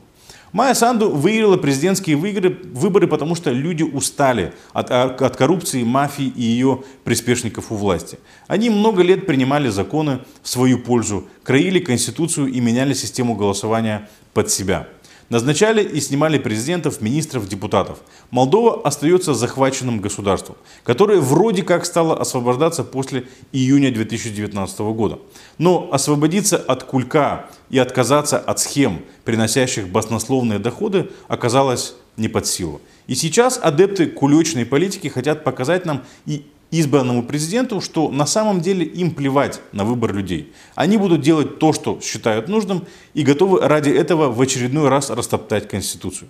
Майя 0.54 0.74
Санду 0.74 1.10
выиграла 1.10 1.58
президентские 1.58 2.16
выборы, 2.16 2.58
выборы, 2.74 3.08
потому 3.08 3.36
что 3.36 3.52
люди 3.52 3.84
устали 3.84 4.54
от, 4.72 4.90
от 4.90 5.36
коррупции, 5.36 5.84
мафии 5.84 6.32
и 6.34 6.42
ее 6.42 6.84
приспешников 7.04 7.74
у 7.74 7.76
власти. 7.76 8.20
Они 8.48 8.70
много 8.70 9.02
лет 9.02 9.26
принимали 9.26 9.68
законы 9.68 10.20
в 10.44 10.48
свою 10.48 10.80
пользу, 10.80 11.28
краили 11.44 11.80
конституцию 11.80 12.48
и 12.48 12.62
меняли 12.62 12.94
систему 12.94 13.36
голосования 13.36 14.10
под 14.34 14.50
себя. 14.50 14.88
Назначали 15.32 15.82
и 15.82 16.02
снимали 16.02 16.38
президентов, 16.38 17.00
министров, 17.00 17.48
депутатов. 17.48 18.00
Молдова 18.32 18.82
остается 18.86 19.34
захваченным 19.34 20.02
государством, 20.02 20.58
которое 20.84 21.22
вроде 21.22 21.64
как 21.64 21.86
стало 21.86 22.20
освобождаться 22.20 22.84
после 22.84 23.30
июня 23.54 23.94
2019 23.94 24.80
года. 24.80 25.20
Но 25.58 25.88
освободиться 25.94 26.58
от 26.58 26.84
кулька 26.84 27.46
и 27.70 27.78
отказаться 27.78 28.38
от 28.40 28.60
схем, 28.60 29.04
приносящих 29.24 29.88
баснословные 29.88 30.60
доходы, 30.60 31.10
оказалось 31.30 31.96
не 32.18 32.28
под 32.28 32.46
силу. 32.46 32.82
И 33.08 33.16
сейчас 33.16 33.58
адепты 33.58 34.08
кулечной 34.08 34.66
политики 34.66 35.08
хотят 35.08 35.46
показать 35.46 35.86
нам 35.86 36.04
и 36.26 36.46
избранному 36.72 37.24
президенту, 37.24 37.82
что 37.82 38.10
на 38.10 38.26
самом 38.26 38.62
деле 38.62 38.86
им 38.86 39.12
плевать 39.12 39.62
на 39.74 39.84
выбор 39.84 40.14
людей. 40.14 40.52
Они 40.76 40.98
будут 40.98 41.22
делать 41.22 41.60
то, 41.60 41.74
что 41.74 42.00
считают 42.02 42.48
нужным, 42.48 42.86
и 43.14 43.24
готовы 43.24 43.60
ради 43.60 43.90
этого 43.90 44.32
в 44.32 44.42
очередной 44.42 44.90
раз 44.90 45.10
растоптать 45.10 45.68
Конституцию. 45.68 46.30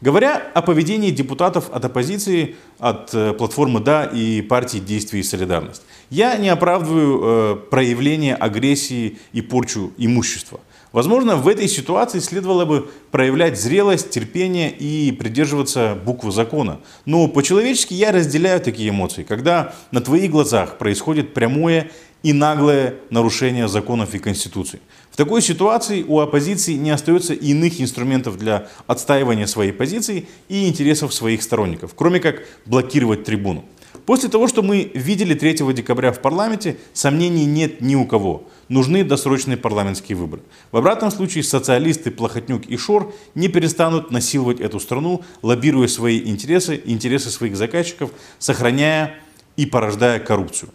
Говоря 0.00 0.36
о 0.54 0.62
поведении 0.62 1.10
депутатов 1.10 1.68
от 1.70 1.84
оппозиции, 1.84 2.56
от 2.78 3.12
э, 3.12 3.34
платформы 3.34 3.80
«Да» 3.80 4.04
и 4.06 4.40
партии 4.40 4.78
«Действие 4.78 5.20
и 5.20 5.24
солидарность», 5.24 5.82
я 6.08 6.36
не 6.36 6.48
оправдываю 6.48 7.20
э, 7.22 7.56
проявление 7.70 8.34
агрессии 8.34 9.18
и 9.34 9.42
порчу 9.42 9.92
имущества. 9.98 10.60
Возможно, 10.92 11.36
в 11.36 11.46
этой 11.46 11.68
ситуации 11.68 12.18
следовало 12.18 12.64
бы 12.64 12.90
проявлять 13.12 13.60
зрелость, 13.60 14.10
терпение 14.10 14.72
и 14.72 15.12
придерживаться 15.12 15.96
буквы 16.04 16.32
закона. 16.32 16.80
Но 17.04 17.28
по-человечески 17.28 17.94
я 17.94 18.10
разделяю 18.10 18.60
такие 18.60 18.90
эмоции, 18.90 19.22
когда 19.22 19.72
на 19.92 20.00
твоих 20.00 20.32
глазах 20.32 20.78
происходит 20.78 21.32
прямое 21.32 21.90
и 22.24 22.32
наглое 22.32 22.96
нарушение 23.08 23.68
законов 23.68 24.14
и 24.14 24.18
Конституции. 24.18 24.80
В 25.12 25.16
такой 25.16 25.42
ситуации 25.42 26.02
у 26.02 26.18
оппозиции 26.18 26.74
не 26.74 26.90
остается 26.90 27.34
иных 27.34 27.80
инструментов 27.80 28.36
для 28.36 28.68
отстаивания 28.86 29.46
своей 29.46 29.72
позиции 29.72 30.26
и 30.48 30.68
интересов 30.68 31.14
своих 31.14 31.42
сторонников, 31.42 31.92
кроме 31.94 32.18
как 32.18 32.42
блокировать 32.66 33.24
трибуну. 33.24 33.64
После 34.06 34.28
того, 34.28 34.48
что 34.48 34.62
мы 34.62 34.90
видели 34.94 35.34
3 35.34 35.72
декабря 35.72 36.12
в 36.12 36.20
парламенте, 36.20 36.76
сомнений 36.92 37.46
нет 37.46 37.80
ни 37.80 37.94
у 37.94 38.06
кого. 38.06 38.44
Нужны 38.70 39.02
досрочные 39.02 39.56
парламентские 39.56 40.16
выборы. 40.16 40.42
В 40.70 40.76
обратном 40.76 41.10
случае 41.10 41.42
социалисты 41.42 42.12
Плохотнюк 42.12 42.66
и 42.66 42.76
Шор 42.76 43.12
не 43.34 43.48
перестанут 43.48 44.12
насиловать 44.12 44.60
эту 44.60 44.78
страну, 44.78 45.22
лоббируя 45.42 45.88
свои 45.88 46.20
интересы, 46.20 46.80
интересы 46.84 47.30
своих 47.30 47.56
заказчиков, 47.56 48.12
сохраняя 48.38 49.16
и 49.56 49.66
порождая 49.66 50.20
коррупцию. 50.20 50.70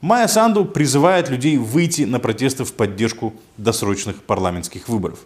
Майя 0.00 0.26
Санду 0.26 0.64
призывает 0.64 1.30
людей 1.30 1.56
выйти 1.56 2.02
на 2.02 2.18
протесты 2.18 2.64
в 2.64 2.72
поддержку 2.72 3.32
досрочных 3.58 4.24
парламентских 4.24 4.88
выборов. 4.88 5.20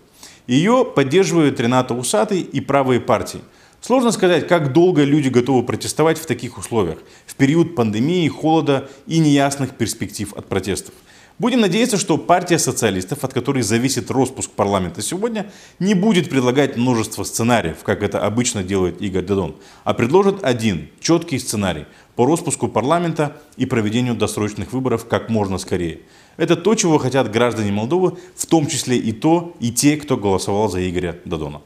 Ее 0.47 0.85
поддерживают 0.85 1.59
Рената 1.59 1.95
Усатый 1.95 2.43
и 2.43 2.61
правые 2.61 3.01
партии– 3.01 3.41
Сложно 3.81 4.13
сказать, 4.13 4.47
как 4.47 4.75
долго 4.75 5.05
люди 5.05 5.29
готовы 5.31 5.63
протестовать 5.63 6.19
в 6.19 6.27
таких 6.27 6.59
условиях, 6.59 6.99
в 7.27 7.35
период 7.35 7.75
пандемии, 7.75 8.29
холода 8.29 8.91
и 9.07 9.19
неясных 9.19 9.75
перспектив 9.75 10.35
от 10.35 10.47
протестов. 10.47 10.93
Будем 11.41 11.63
надеяться, 11.63 11.97
что 11.97 12.19
партия 12.19 12.59
социалистов, 12.59 13.25
от 13.25 13.33
которой 13.33 13.63
зависит 13.63 14.11
распуск 14.11 14.51
парламента 14.51 15.01
сегодня, 15.01 15.51
не 15.79 15.95
будет 15.95 16.29
предлагать 16.29 16.77
множество 16.77 17.25
сценариев, 17.25 17.79
как 17.83 18.03
это 18.03 18.21
обычно 18.21 18.63
делает 18.63 19.01
Игорь 19.01 19.25
Дедон, 19.25 19.57
а 19.83 19.95
предложит 19.95 20.45
один 20.45 20.91
четкий 21.01 21.39
сценарий 21.39 21.87
по 22.15 22.27
распуску 22.27 22.69
парламента 22.69 23.39
и 23.57 23.65
проведению 23.65 24.17
досрочных 24.17 24.75
выборов 24.75 25.09
как 25.09 25.31
можно 25.31 25.57
скорее. 25.57 26.01
Это 26.37 26.57
то, 26.57 26.75
чего 26.75 26.99
хотят 26.99 27.33
граждане 27.33 27.73
Молдовы, 27.73 28.19
в 28.37 28.45
том 28.45 28.67
числе 28.67 28.99
и 28.99 29.11
то, 29.13 29.57
и 29.61 29.73
те, 29.73 29.97
кто 29.97 30.19
голосовал 30.19 30.69
за 30.69 30.87
Игоря 30.87 31.21
Додона. 31.25 31.63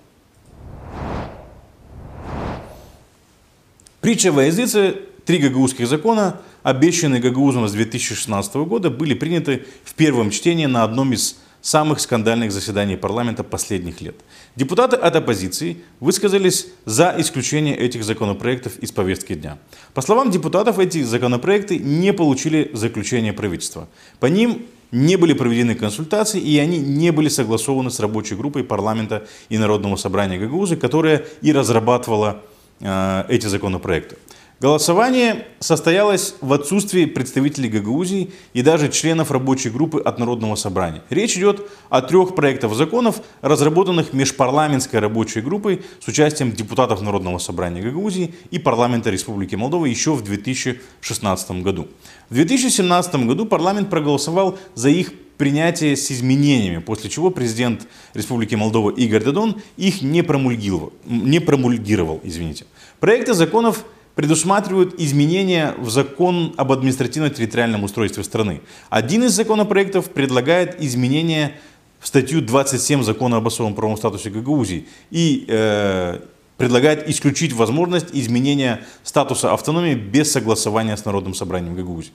Притча 4.00 4.31
во 4.31 4.45
языце, 4.45 4.99
три 5.25 5.38
гагаузских 5.38 5.87
закона, 5.87 6.40
обещанные 6.62 7.21
гагаузом 7.21 7.69
с 7.69 7.73
2016 7.73 8.54
года, 8.57 8.90
были 8.90 9.14
приняты 9.14 9.64
в 9.85 9.95
первом 9.95 10.31
чтении 10.31 10.66
на 10.66 10.85
одном 10.85 11.12
из 11.12 11.38
самых 11.61 12.00
скандальных 12.00 12.52
заседаний 12.52 12.97
парламента 12.97 13.43
последних 13.43 14.02
лет. 14.02 14.16
Депутаты 14.54 14.97
от 14.97 15.16
оппозиции 15.16 15.78
высказались 15.99 16.66
за 16.85 17.14
исключение 17.19 17.75
этих 17.75 18.04
законопроектов 18.04 18.78
из 18.81 18.93
повестки 18.93 19.35
дня. 19.35 19.57
По 19.95 20.02
словам 20.02 20.31
депутатов, 20.31 20.78
эти 20.78 21.02
законопроекты 21.02 21.78
не 21.78 22.12
получили 22.12 22.71
заключения 22.75 23.33
правительства. 23.33 23.88
По 24.21 24.26
ним 24.26 24.66
не 24.93 25.16
были 25.16 25.33
проведены 25.33 25.75
консультации 25.75 26.38
и 26.38 26.59
они 26.59 26.78
не 26.78 27.11
были 27.12 27.28
согласованы 27.28 27.90
с 27.90 27.99
рабочей 27.99 28.37
группой 28.37 28.62
парламента 28.62 29.26
и 29.49 29.57
Народного 29.57 29.97
собрания 29.97 30.38
Гагаузы, 30.38 30.76
которая 30.76 31.25
и 31.40 31.50
разрабатывала 31.50 32.43
Э, 32.81 33.25
эти 33.28 33.47
законопроекты. 33.47 34.16
Голосование 34.64 35.47
состоялось 35.61 36.37
в 36.40 36.50
отсутствии 36.54 37.04
представителей 37.04 37.68
Гагаузии 37.68 38.33
и 38.54 38.62
даже 38.62 38.88
членов 38.88 39.30
рабочей 39.30 39.68
группы 39.68 40.00
от 40.00 40.18
Народного 40.18 40.54
собрания. 40.54 41.02
Речь 41.11 41.37
идет 41.37 41.68
о 41.90 42.00
трех 42.00 42.35
проектах 42.35 42.73
законов, 42.75 43.21
разработанных 43.42 44.14
межпарламентской 44.14 45.00
рабочей 45.00 45.42
группой 45.42 45.83
с 46.00 46.09
участием 46.09 46.50
депутатов 46.52 47.02
Народного 47.02 47.37
собрания 47.37 47.83
Гагаузии 47.83 48.35
и 48.50 48.59
парламента 48.59 49.11
Республики 49.11 49.54
Молдова 49.54 49.85
еще 49.85 50.14
в 50.14 50.25
2016 50.25 51.50
году. 51.62 51.87
В 52.30 52.35
2017 52.35 53.16
году 53.26 53.44
парламент 53.44 53.90
проголосовал 53.90 54.59
за 54.75 54.88
их 54.88 55.12
принятие 55.37 55.94
с 55.94 56.11
изменениями, 56.11 56.78
после 56.78 57.11
чего 57.11 57.28
президент 57.28 57.87
Республики 58.14 58.54
Молдова 58.54 58.92
Игорь 58.92 59.25
Дадон 59.25 59.61
их 59.76 60.00
не 60.00 60.23
промульгировал. 60.23 60.94
Не 61.04 61.40
промульгировал 61.40 62.21
извините. 62.25 62.64
Проекты 62.99 63.35
законов 63.35 63.85
предусматривают 64.14 65.00
изменения 65.00 65.75
в 65.78 65.90
закон 65.90 66.54
об 66.56 66.73
административно-территориальном 66.73 67.85
устройстве 67.85 68.23
страны. 68.25 68.61
Один 68.90 69.25
из 69.25 69.33
законопроектов 69.33 70.11
предлагает 70.11 70.80
изменения 70.83 71.52
в 72.00 72.06
статью 72.06 72.40
27 72.40 73.02
закона 73.02 73.38
об 73.38 73.47
особом 73.47 73.75
правом 73.75 73.97
статусе 73.97 74.30
Гагаузии 74.30 74.87
и 75.11 75.44
э, 75.49 76.21
предлагает 76.56 77.09
исключить 77.09 77.52
возможность 77.52 78.09
изменения 78.12 78.85
статуса 79.02 79.52
автономии 79.52 79.94
без 79.94 80.30
согласования 80.30 80.97
с 80.97 81.04
Народным 81.04 81.35
собранием 81.35 81.75
Гагаузии. 81.75 82.12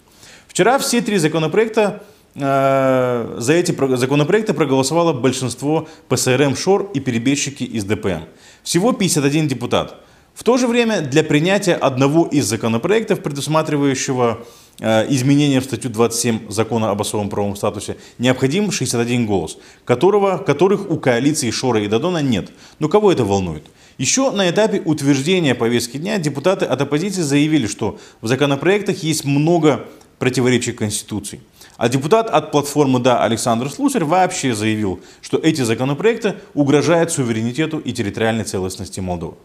Вчера 0.47 0.77
все 0.79 1.01
три 1.01 1.17
законопроекта 1.17 2.03
Э, 2.35 3.35
за 3.39 3.53
эти 3.53 3.75
законопроекты 3.95 4.53
проголосовало 4.53 5.13
большинство 5.13 5.87
ПСРМ 6.07 6.55
ШОР 6.55 6.91
и 6.93 6.99
перебежчики 6.99 7.63
из 7.63 7.83
ДПМ. 7.83 8.25
Всего 8.63 8.93
51 8.93 9.47
депутат. 9.47 10.01
В 10.33 10.43
то 10.43 10.57
же 10.57 10.67
время 10.67 11.01
для 11.01 11.23
принятия 11.23 11.75
одного 11.75 12.25
из 12.25 12.45
законопроектов, 12.45 13.21
предусматривающего 13.21 14.45
э, 14.79 15.13
изменения 15.13 15.59
в 15.59 15.65
статью 15.65 15.89
27 15.89 16.49
закона 16.49 16.91
об 16.91 17.01
особом 17.01 17.29
правовом 17.29 17.55
статусе, 17.55 17.97
необходим 18.17 18.71
61 18.71 19.25
голос, 19.25 19.57
которого, 19.85 20.37
которых 20.37 20.89
у 20.89 20.97
коалиции 20.97 21.51
Шора 21.51 21.81
и 21.81 21.87
Дадона 21.87 22.21
нет. 22.21 22.51
Но 22.79 22.87
кого 22.87 23.11
это 23.11 23.25
волнует? 23.25 23.65
Еще 23.97 24.31
на 24.31 24.49
этапе 24.49 24.81
утверждения 24.85 25.55
повестки 25.55 25.97
дня 25.97 26.17
депутаты 26.19 26.65
от 26.65 26.81
оппозиции 26.81 27.21
заявили, 27.21 27.67
что 27.67 27.99
в 28.21 28.27
законопроектах 28.27 29.03
есть 29.03 29.25
много 29.25 29.87
противоречий 30.19 30.71
Конституции. 30.71 31.41
А 31.75 31.89
депутат 31.89 32.29
от 32.29 32.51
платформы 32.51 32.99
«Да» 32.99 33.23
Александр 33.23 33.69
Слусарь 33.69 34.03
вообще 34.03 34.53
заявил, 34.53 34.99
что 35.21 35.37
эти 35.37 35.61
законопроекты 35.61 36.35
угрожают 36.53 37.11
суверенитету 37.11 37.79
и 37.79 37.91
территориальной 37.91 38.43
целостности 38.43 38.99
Молдовы. 38.99 39.35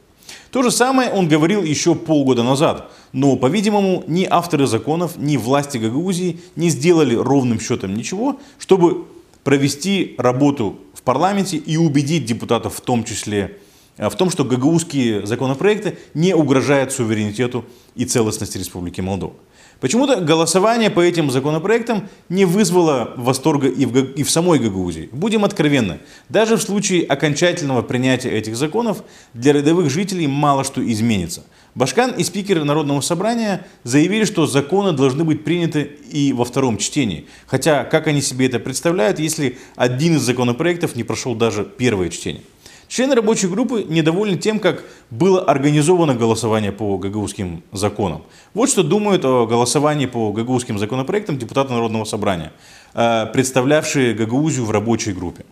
То 0.50 0.62
же 0.62 0.70
самое 0.70 1.10
он 1.10 1.28
говорил 1.28 1.62
еще 1.62 1.94
полгода 1.94 2.42
назад, 2.42 2.90
но, 3.12 3.36
по-видимому, 3.36 4.04
ни 4.06 4.26
авторы 4.28 4.66
законов, 4.66 5.16
ни 5.16 5.36
власти 5.36 5.78
Гагаузии 5.78 6.40
не 6.56 6.70
сделали 6.70 7.14
ровным 7.14 7.60
счетом 7.60 7.94
ничего, 7.94 8.38
чтобы 8.58 9.04
провести 9.42 10.14
работу 10.18 10.78
в 10.94 11.02
парламенте 11.02 11.56
и 11.56 11.76
убедить 11.76 12.24
депутатов 12.24 12.76
в 12.76 12.80
том 12.80 13.04
числе 13.04 13.58
э, 13.96 14.08
в 14.08 14.16
том, 14.16 14.30
что 14.30 14.44
гагаузские 14.44 15.26
законопроекты 15.26 15.98
не 16.14 16.34
угрожают 16.34 16.92
суверенитету 16.92 17.64
и 17.94 18.04
целостности 18.04 18.58
Республики 18.58 19.00
Молдова. 19.00 19.34
Почему-то 19.80 20.20
голосование 20.20 20.90
по 20.90 21.00
этим 21.00 21.30
законопроектам 21.30 22.08
не 22.28 22.44
вызвало 22.44 23.12
восторга 23.16 23.68
и 23.68 23.84
в, 23.84 23.96
и 23.96 24.22
в 24.22 24.30
самой 24.30 24.58
Гагаузии. 24.58 25.08
Будем 25.12 25.44
откровенны, 25.44 25.98
даже 26.28 26.56
в 26.56 26.62
случае 26.62 27.04
окончательного 27.04 27.82
принятия 27.82 28.30
этих 28.30 28.56
законов 28.56 29.02
для 29.34 29.52
рядовых 29.52 29.90
жителей 29.90 30.26
мало 30.26 30.64
что 30.64 30.80
изменится. 30.84 31.44
Башкан 31.74 32.12
и 32.12 32.22
спикер 32.22 32.62
Народного 32.62 33.00
собрания 33.00 33.66
заявили, 33.82 34.24
что 34.24 34.46
законы 34.46 34.92
должны 34.92 35.24
быть 35.24 35.42
приняты 35.42 35.90
и 36.10 36.32
во 36.32 36.44
втором 36.44 36.78
чтении. 36.78 37.26
Хотя, 37.46 37.84
как 37.84 38.06
они 38.06 38.22
себе 38.22 38.46
это 38.46 38.60
представляют, 38.60 39.18
если 39.18 39.58
один 39.74 40.16
из 40.16 40.22
законопроектов 40.22 40.94
не 40.94 41.02
прошел 41.02 41.34
даже 41.34 41.64
первое 41.64 42.10
чтение? 42.10 42.42
Члены 42.88 43.14
рабочей 43.14 43.48
группы 43.48 43.84
недовольны 43.88 44.36
тем, 44.36 44.60
как 44.60 44.84
было 45.10 45.42
организовано 45.42 46.14
голосование 46.14 46.72
по 46.72 46.98
гагаузским 46.98 47.62
законам. 47.72 48.22
Вот 48.52 48.68
что 48.68 48.82
думают 48.82 49.24
о 49.24 49.46
голосовании 49.46 50.06
по 50.06 50.32
гагаузским 50.32 50.78
законопроектам 50.78 51.38
депутаты 51.38 51.72
Народного 51.72 52.04
собрания, 52.04 52.52
э, 52.94 53.26
представлявшие 53.32 54.14
Гагаузию 54.14 54.64
в 54.64 54.70
рабочей 54.70 55.12
группе. 55.12 55.44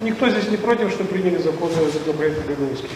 Никто 0.00 0.28
здесь 0.28 0.50
не 0.50 0.58
против, 0.58 0.90
что 0.90 1.04
приняли 1.04 1.38
законы 1.38 1.72
законопроекты 1.92 2.42
гагаузские. 2.46 2.90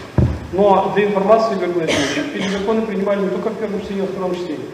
Но 0.53 0.93
для 0.95 1.07
информации 1.07 1.59
вернусь, 1.59 1.91
эти 2.35 2.49
законы 2.49 2.83
принимали 2.83 3.23
не 3.23 3.31
только 3.31 3.51
в 3.51 3.55
первом 3.55 3.81
чтении, 3.83 4.03
а 4.03 4.07
в 4.07 4.11
втором 4.11 4.35
чтении. 4.35 4.67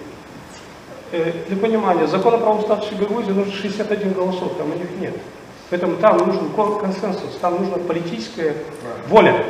Э, 1.12 1.32
для 1.48 1.56
понимания, 1.56 2.06
закон 2.08 2.34
о 2.34 2.38
правом 2.38 2.62
статусе 2.62 2.96
Гагаузии 2.96 3.30
нужно 3.30 3.52
61 3.52 4.12
голосов, 4.12 4.56
там 4.58 4.72
у 4.72 4.74
них 4.74 4.88
нет. 5.00 5.14
Поэтому 5.70 5.96
там 5.96 6.18
нужен 6.18 6.50
консенсус, 6.52 7.38
там 7.40 7.56
нужна 7.58 7.78
политическая 7.78 8.54
воля. 9.08 9.44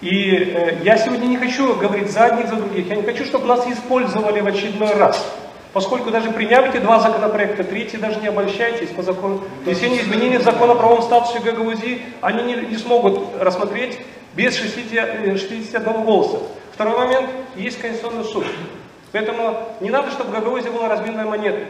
И 0.00 0.34
э, 0.34 0.78
я 0.82 0.98
сегодня 0.98 1.26
не 1.26 1.36
хочу 1.36 1.74
говорить 1.76 2.10
за 2.10 2.26
одних, 2.26 2.48
за 2.48 2.56
других. 2.56 2.86
Я 2.88 2.96
не 2.96 3.02
хочу, 3.02 3.24
чтобы 3.24 3.46
нас 3.46 3.66
использовали 3.66 4.40
в 4.40 4.46
очередной 4.46 4.92
раз. 4.92 5.24
Поскольку 5.72 6.10
даже 6.10 6.30
приняв 6.30 6.68
эти 6.68 6.82
два 6.82 7.00
законопроекта, 7.00 7.64
третий 7.64 7.96
даже 7.96 8.20
не 8.20 8.28
обольщайтесь 8.28 8.88
по 8.90 9.02
закону. 9.02 9.42
Внесение 9.64 10.02
изменений 10.02 10.38
в 10.38 10.42
закон 10.42 10.70
о 10.70 10.74
правом 10.74 11.02
статусе 11.02 11.40
Гагаузии 11.40 12.02
они 12.20 12.42
не, 12.42 12.54
не 12.66 12.76
смогут 12.76 13.20
рассмотреть 13.40 13.98
без 14.34 14.56
60, 14.56 15.38
61 15.38 15.88
э, 15.88 16.04
голоса. 16.04 16.38
Второй 16.72 16.96
момент, 16.96 17.30
есть 17.56 17.80
Конституционный 17.80 18.24
суд. 18.24 18.44
Поэтому 19.12 19.58
не 19.80 19.90
надо, 19.90 20.10
чтобы 20.10 20.32
Гагаузия 20.32 20.70
была 20.70 20.88
разменной 20.88 21.24
монетой. 21.24 21.66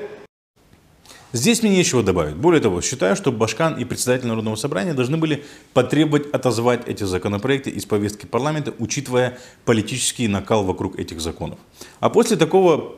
Здесь 1.36 1.62
мне 1.62 1.70
нечего 1.70 2.02
добавить. 2.02 2.34
Более 2.34 2.62
того, 2.62 2.80
считаю, 2.80 3.14
что 3.14 3.30
Башкан 3.30 3.74
и 3.74 3.84
председатель 3.84 4.26
Народного 4.26 4.56
собрания 4.56 4.94
должны 4.94 5.18
были 5.18 5.44
потребовать 5.74 6.30
отозвать 6.32 6.88
эти 6.88 7.04
законопроекты 7.04 7.68
из 7.68 7.84
повестки 7.84 8.24
парламента, 8.24 8.72
учитывая 8.78 9.36
политический 9.66 10.28
накал 10.28 10.64
вокруг 10.64 10.98
этих 10.98 11.20
законов. 11.20 11.58
А 12.00 12.08
после 12.08 12.38
такого 12.38 12.94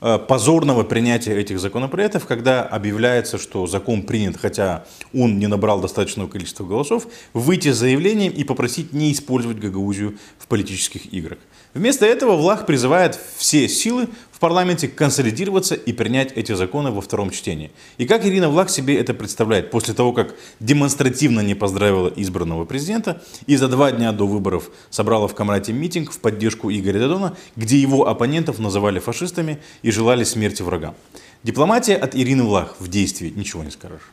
э, 0.00 0.18
позорного 0.18 0.82
принятия 0.82 1.38
этих 1.38 1.60
законопроектов, 1.60 2.26
когда 2.26 2.64
объявляется, 2.64 3.38
что 3.38 3.68
закон 3.68 4.02
принят, 4.02 4.36
хотя 4.36 4.84
он 5.14 5.38
не 5.38 5.46
набрал 5.46 5.80
достаточного 5.80 6.28
количества 6.28 6.64
голосов, 6.64 7.06
выйти 7.32 7.70
с 7.70 7.76
заявлением 7.76 8.32
и 8.32 8.42
попросить 8.42 8.92
не 8.92 9.12
использовать 9.12 9.60
Гагаузию 9.60 10.18
в 10.38 10.48
политических 10.48 11.12
играх. 11.12 11.38
Вместо 11.74 12.06
этого 12.06 12.36
Влах 12.36 12.66
призывает 12.66 13.18
все 13.36 13.68
силы 13.68 14.08
в 14.32 14.40
парламенте 14.40 14.88
консолидироваться 14.88 15.74
и 15.74 15.92
принять 15.92 16.32
эти 16.32 16.52
законы 16.52 16.90
во 16.90 17.00
втором 17.00 17.30
чтении. 17.30 17.72
И 17.98 18.06
как 18.06 18.24
Ирина 18.24 18.48
Влах 18.48 18.70
себе 18.70 18.96
это 18.96 19.12
представляет 19.12 19.70
после 19.70 19.94
того, 19.94 20.12
как 20.12 20.34
демонстративно 20.60 21.40
не 21.40 21.54
поздравила 21.54 22.08
избранного 22.08 22.64
президента 22.64 23.20
и 23.46 23.56
за 23.56 23.68
два 23.68 23.90
дня 23.90 24.12
до 24.12 24.26
выборов 24.26 24.70
собрала 24.90 25.28
в 25.28 25.34
Камрате 25.34 25.72
митинг 25.72 26.12
в 26.12 26.20
поддержку 26.20 26.70
Игоря 26.70 27.00
Дадона, 27.00 27.36
где 27.56 27.78
его 27.78 28.08
оппонентов 28.08 28.58
называли 28.58 29.00
фашистами 29.00 29.58
и 29.82 29.90
желали 29.90 30.24
смерти 30.24 30.62
врагам. 30.62 30.94
Дипломатия 31.42 31.96
от 31.96 32.14
Ирины 32.14 32.44
Влах 32.44 32.76
в 32.78 32.88
действии, 32.88 33.32
ничего 33.34 33.62
не 33.62 33.70
скажешь. 33.70 34.12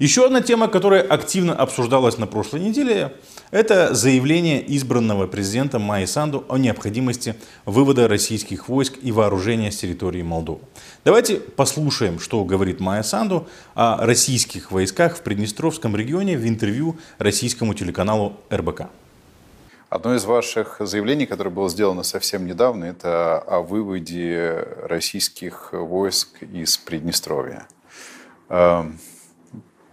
Еще 0.00 0.26
одна 0.26 0.40
тема, 0.40 0.66
которая 0.66 1.02
активно 1.02 1.54
обсуждалась 1.54 2.18
на 2.18 2.26
прошлой 2.26 2.60
неделе, 2.60 3.14
это 3.52 3.94
заявление 3.94 4.64
избранного 4.76 5.28
президента 5.28 5.78
Майи 5.78 6.04
Санду 6.06 6.44
о 6.48 6.58
необходимости 6.58 7.36
вывода 7.64 8.08
российских 8.08 8.68
войск 8.68 8.94
и 9.00 9.12
вооружения 9.12 9.70
с 9.70 9.76
территории 9.76 10.22
Молдовы. 10.22 10.58
Давайте 11.04 11.36
послушаем, 11.36 12.18
что 12.18 12.44
говорит 12.44 12.80
Майя 12.80 13.04
Санду 13.04 13.46
о 13.76 14.04
российских 14.04 14.72
войсках 14.72 15.16
в 15.16 15.20
Приднестровском 15.22 15.94
регионе 15.94 16.36
в 16.36 16.48
интервью 16.48 16.96
российскому 17.18 17.72
телеканалу 17.72 18.36
РБК. 18.52 18.88
Одно 19.90 20.16
из 20.16 20.24
ваших 20.24 20.78
заявлений, 20.80 21.26
которое 21.26 21.50
было 21.50 21.68
сделано 21.68 22.02
совсем 22.02 22.46
недавно, 22.46 22.86
это 22.86 23.38
о 23.38 23.60
выводе 23.60 24.66
российских 24.82 25.68
войск 25.72 26.42
из 26.42 26.78
Приднестровья. 26.78 27.68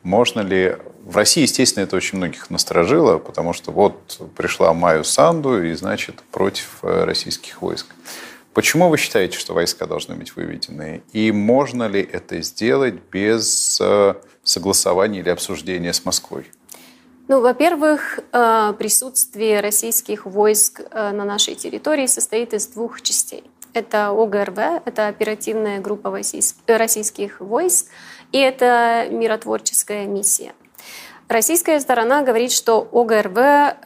Можно 0.03 0.41
ли... 0.41 0.77
В 1.03 1.17
России, 1.17 1.41
естественно, 1.41 1.83
это 1.83 1.95
очень 1.95 2.19
многих 2.19 2.49
насторожило, 2.51 3.17
потому 3.17 3.53
что 3.53 3.71
вот 3.71 4.21
пришла 4.37 4.73
Майю 4.73 5.03
Санду 5.03 5.63
и, 5.63 5.73
значит, 5.73 6.21
против 6.31 6.79
э, 6.83 7.05
российских 7.05 7.61
войск. 7.61 7.87
Почему 8.53 8.87
вы 8.87 8.97
считаете, 8.97 9.37
что 9.37 9.53
войска 9.53 9.87
должны 9.87 10.15
быть 10.15 10.35
выведены? 10.35 11.01
И 11.11 11.31
можно 11.31 11.87
ли 11.87 12.01
это 12.01 12.41
сделать 12.43 12.95
без 13.11 13.79
э, 13.81 14.13
согласования 14.43 15.19
или 15.19 15.29
обсуждения 15.29 15.91
с 15.91 16.05
Москвой? 16.05 16.51
Ну, 17.27 17.41
во-первых, 17.41 18.19
э, 18.31 18.73
присутствие 18.77 19.59
российских 19.59 20.25
войск 20.25 20.81
на 20.93 21.25
нашей 21.25 21.55
территории 21.55 22.05
состоит 22.05 22.53
из 22.53 22.67
двух 22.67 23.01
частей. 23.01 23.43
Это 23.73 24.09
ОГРВ, 24.09 24.83
это 24.85 25.07
оперативная 25.07 25.79
группа 25.79 26.11
российских 26.11 27.39
войск, 27.39 27.87
и 28.31 28.37
это 28.37 29.07
миротворческая 29.09 30.05
миссия. 30.05 30.53
Российская 31.27 31.79
сторона 31.79 32.23
говорит, 32.23 32.51
что 32.51 32.89
ОГРВ 32.91 33.37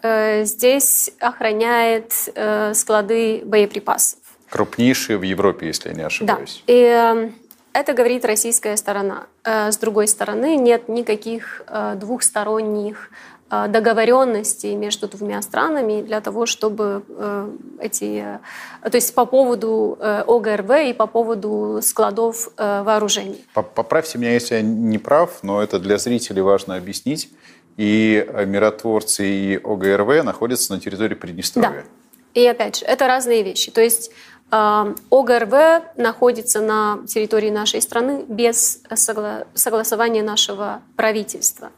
э, 0.01 0.45
здесь 0.45 1.11
охраняет 1.19 2.11
э, 2.33 2.73
склады 2.73 3.43
боеприпасов. 3.45 4.19
Крупнейшие 4.49 5.17
в 5.17 5.21
Европе, 5.21 5.67
если 5.67 5.89
я 5.89 5.95
не 5.95 6.01
ошибаюсь. 6.01 6.63
Да. 6.65 6.73
И 6.73 6.81
э, 6.81 7.29
это 7.73 7.93
говорит 7.93 8.25
российская 8.25 8.75
сторона. 8.77 9.27
Э, 9.43 9.71
с 9.71 9.77
другой 9.77 10.07
стороны, 10.07 10.55
нет 10.55 10.89
никаких 10.89 11.61
э, 11.67 11.93
двухсторонних 11.97 13.11
Э, 13.55 13.67
договоренности 13.67 14.67
между 14.67 15.07
двумя 15.07 15.41
странами 15.41 16.01
для 16.01 16.21
того, 16.21 16.45
чтобы 16.45 17.03
э, 17.07 17.49
эти, 17.79 18.39
э, 18.83 18.89
то 18.89 18.95
есть 18.95 19.13
по 19.13 19.25
поводу 19.25 19.97
ОГРВ 19.99 20.71
и 20.89 20.93
по 20.93 21.07
поводу 21.07 21.79
складов 21.81 22.49
вооружений. 22.57 23.43
Поправьте 23.53 24.17
меня, 24.17 24.33
если 24.33 24.55
я 24.55 24.61
не 24.61 24.97
прав, 24.97 25.39
но 25.43 25.61
это 25.61 25.79
для 25.79 25.97
зрителей 25.97 26.41
важно 26.41 26.75
объяснить. 26.75 27.29
И 27.77 28.25
миротворцы 28.45 29.25
и 29.27 29.55
ОГРВ 29.57 30.23
находятся 30.23 30.73
на 30.73 30.79
территории 30.79 31.15
Приднестровья. 31.15 31.83
Да. 31.83 32.41
И 32.41 32.45
опять 32.45 32.79
же, 32.79 32.85
это 32.85 33.07
разные 33.07 33.43
вещи. 33.43 33.71
То 33.71 33.81
есть 33.81 34.11
ОГРВ 34.51 35.97
находится 35.97 36.61
на 36.61 36.99
территории 37.07 37.49
нашей 37.49 37.81
страны 37.81 38.25
без 38.27 38.81
согла 38.93 39.45
согласования 39.53 40.23
нашего 40.23 40.81
правительства. 40.95 41.71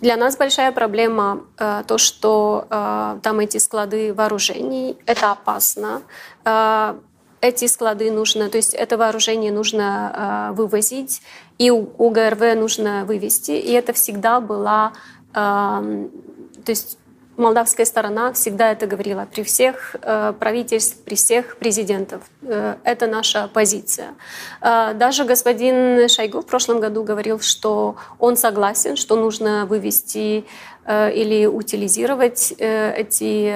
Для 0.00 0.16
нас 0.16 0.36
большая 0.36 0.72
проблема 0.72 1.40
э, 1.58 1.82
то, 1.86 1.98
что 1.98 2.66
э, 2.70 3.18
там 3.22 3.40
эти 3.40 3.58
склады 3.58 4.14
вооружений. 4.14 4.96
Это 5.06 5.32
опасно. 5.32 6.02
Э, 6.44 6.94
эти 7.40 7.66
склады 7.66 8.10
нужно, 8.10 8.48
то 8.48 8.56
есть 8.56 8.74
это 8.74 8.96
вооружение 8.96 9.52
нужно 9.52 10.50
вывозить, 10.56 11.22
и 11.56 11.70
у, 11.70 12.10
ГРВ 12.10 12.56
нужно 12.56 13.04
вывести. 13.04 13.52
И 13.52 13.72
это 13.72 13.92
всегда 13.92 14.40
была, 14.40 14.92
э, 15.34 15.34
то 15.34 16.70
есть 16.72 16.98
молдавская 17.38 17.86
сторона 17.86 18.32
всегда 18.32 18.72
это 18.72 18.86
говорила 18.86 19.26
при 19.32 19.42
всех 19.42 19.96
э, 20.02 20.34
правительствах, 20.38 21.04
при 21.04 21.14
всех 21.14 21.56
президентах. 21.56 22.20
Э, 22.42 22.76
это 22.84 23.06
наша 23.06 23.48
позиция. 23.48 24.14
Э, 24.60 24.92
даже 24.94 25.24
господин 25.24 26.08
Шойгу 26.08 26.40
в 26.40 26.46
прошлом 26.46 26.80
году 26.80 27.04
говорил, 27.04 27.40
что 27.40 27.96
он 28.18 28.36
согласен, 28.36 28.96
что 28.96 29.16
нужно 29.16 29.66
вывести 29.66 30.44
э, 30.84 31.12
или 31.14 31.46
утилизировать 31.46 32.52
эти 32.58 33.54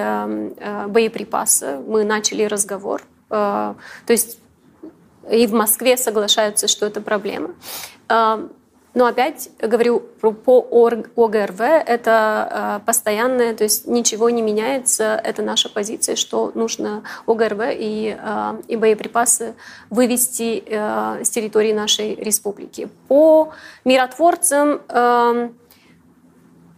боеприпасы. 0.89 1.79
Мы 1.87 2.05
начали 2.05 2.45
разговор. 2.45 3.03
То 3.29 3.77
есть 4.09 4.39
и 5.31 5.47
в 5.47 5.53
Москве 5.53 5.97
соглашаются, 5.97 6.69
что 6.69 6.87
это 6.87 7.01
проблема. 7.01 7.55
Но 8.95 9.07
опять 9.07 9.49
говорю 9.59 10.01
по 10.01 10.67
ОГРВ, 11.17 11.61
это 11.61 12.81
э, 12.83 12.87
постоянное, 12.87 13.55
то 13.55 13.65
есть 13.65 13.87
ничего 13.87 14.29
не 14.29 14.43
меняется, 14.43 15.19
это 15.25 15.41
наша 15.43 15.71
позиция, 15.71 16.15
что 16.15 16.53
нужно 16.55 17.03
ОГРВ 17.27 17.61
и, 17.71 18.17
э, 18.19 18.63
и 18.69 18.77
боеприпасы 18.77 19.55
вывести 19.89 20.63
э, 20.67 21.25
с 21.25 21.31
территории 21.31 21.73
нашей 21.73 22.15
республики. 22.17 22.91
По 23.09 23.53
миротворцам 23.85 24.83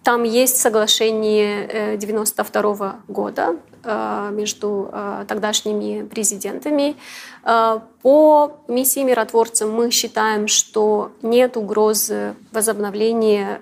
там 0.05 0.22
есть 0.22 0.59
соглашение 0.59 1.64
1992 1.94 2.96
года 3.09 3.57
между 3.85 4.92
тогдашними 5.29 6.03
президентами. 6.07 6.97
По 7.42 8.53
миссии 8.68 9.03
миротворцам 9.03 9.70
мы 9.73 9.90
считаем, 9.90 10.49
что 10.49 11.12
нет 11.23 11.57
угрозы 11.57 12.35
возобновления 12.53 13.61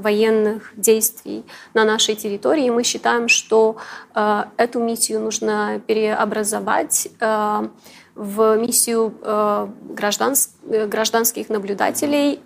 военных 0.00 0.72
действий 0.76 1.44
на 1.74 1.84
нашей 1.84 2.14
территории. 2.14 2.70
Мы 2.70 2.82
считаем, 2.84 3.28
что 3.28 3.76
эту 4.14 4.80
миссию 4.80 5.20
нужно 5.20 5.80
переобразовать 5.86 7.08
в 8.14 8.56
миссию 8.58 9.14
гражданских 9.94 11.48
наблюдателей, 11.48 12.40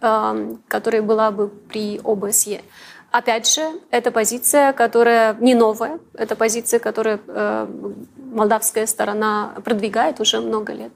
которая 0.69 1.03
была 1.03 1.33
бы 1.33 1.49
при 1.49 2.01
ОБСЕ. 2.05 2.63
Опять 3.11 3.49
же, 3.49 3.63
это 3.91 4.11
позиция, 4.11 4.73
которая 4.73 5.35
не 5.41 5.55
новая, 5.55 5.99
это 6.15 6.37
позиция, 6.37 6.81
которую 6.81 7.21
э, 7.27 7.67
молдавская 8.33 8.87
сторона 8.87 9.55
продвигает 9.65 10.21
уже 10.21 10.41
много 10.41 10.73
лет. 10.73 10.93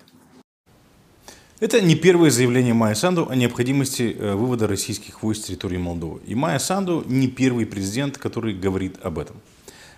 Это 1.61 1.81
не 1.83 1.95
первое 1.95 2.31
заявление 2.31 2.73
Майя 2.73 2.95
Санду 2.95 3.29
о 3.29 3.37
необходимости 3.37 4.17
э, 4.19 4.35
вывода 4.35 4.67
российских 4.67 5.23
войск 5.23 5.43
с 5.43 5.45
территории 5.47 5.77
Молдовы. 5.77 6.21
И 6.27 6.35
Майя 6.35 6.59
Санду 6.59 7.05
не 7.07 7.29
первый 7.29 7.67
президент, 7.67 8.17
который 8.17 8.55
говорит 8.55 8.97
об 9.03 9.19
этом. 9.19 9.37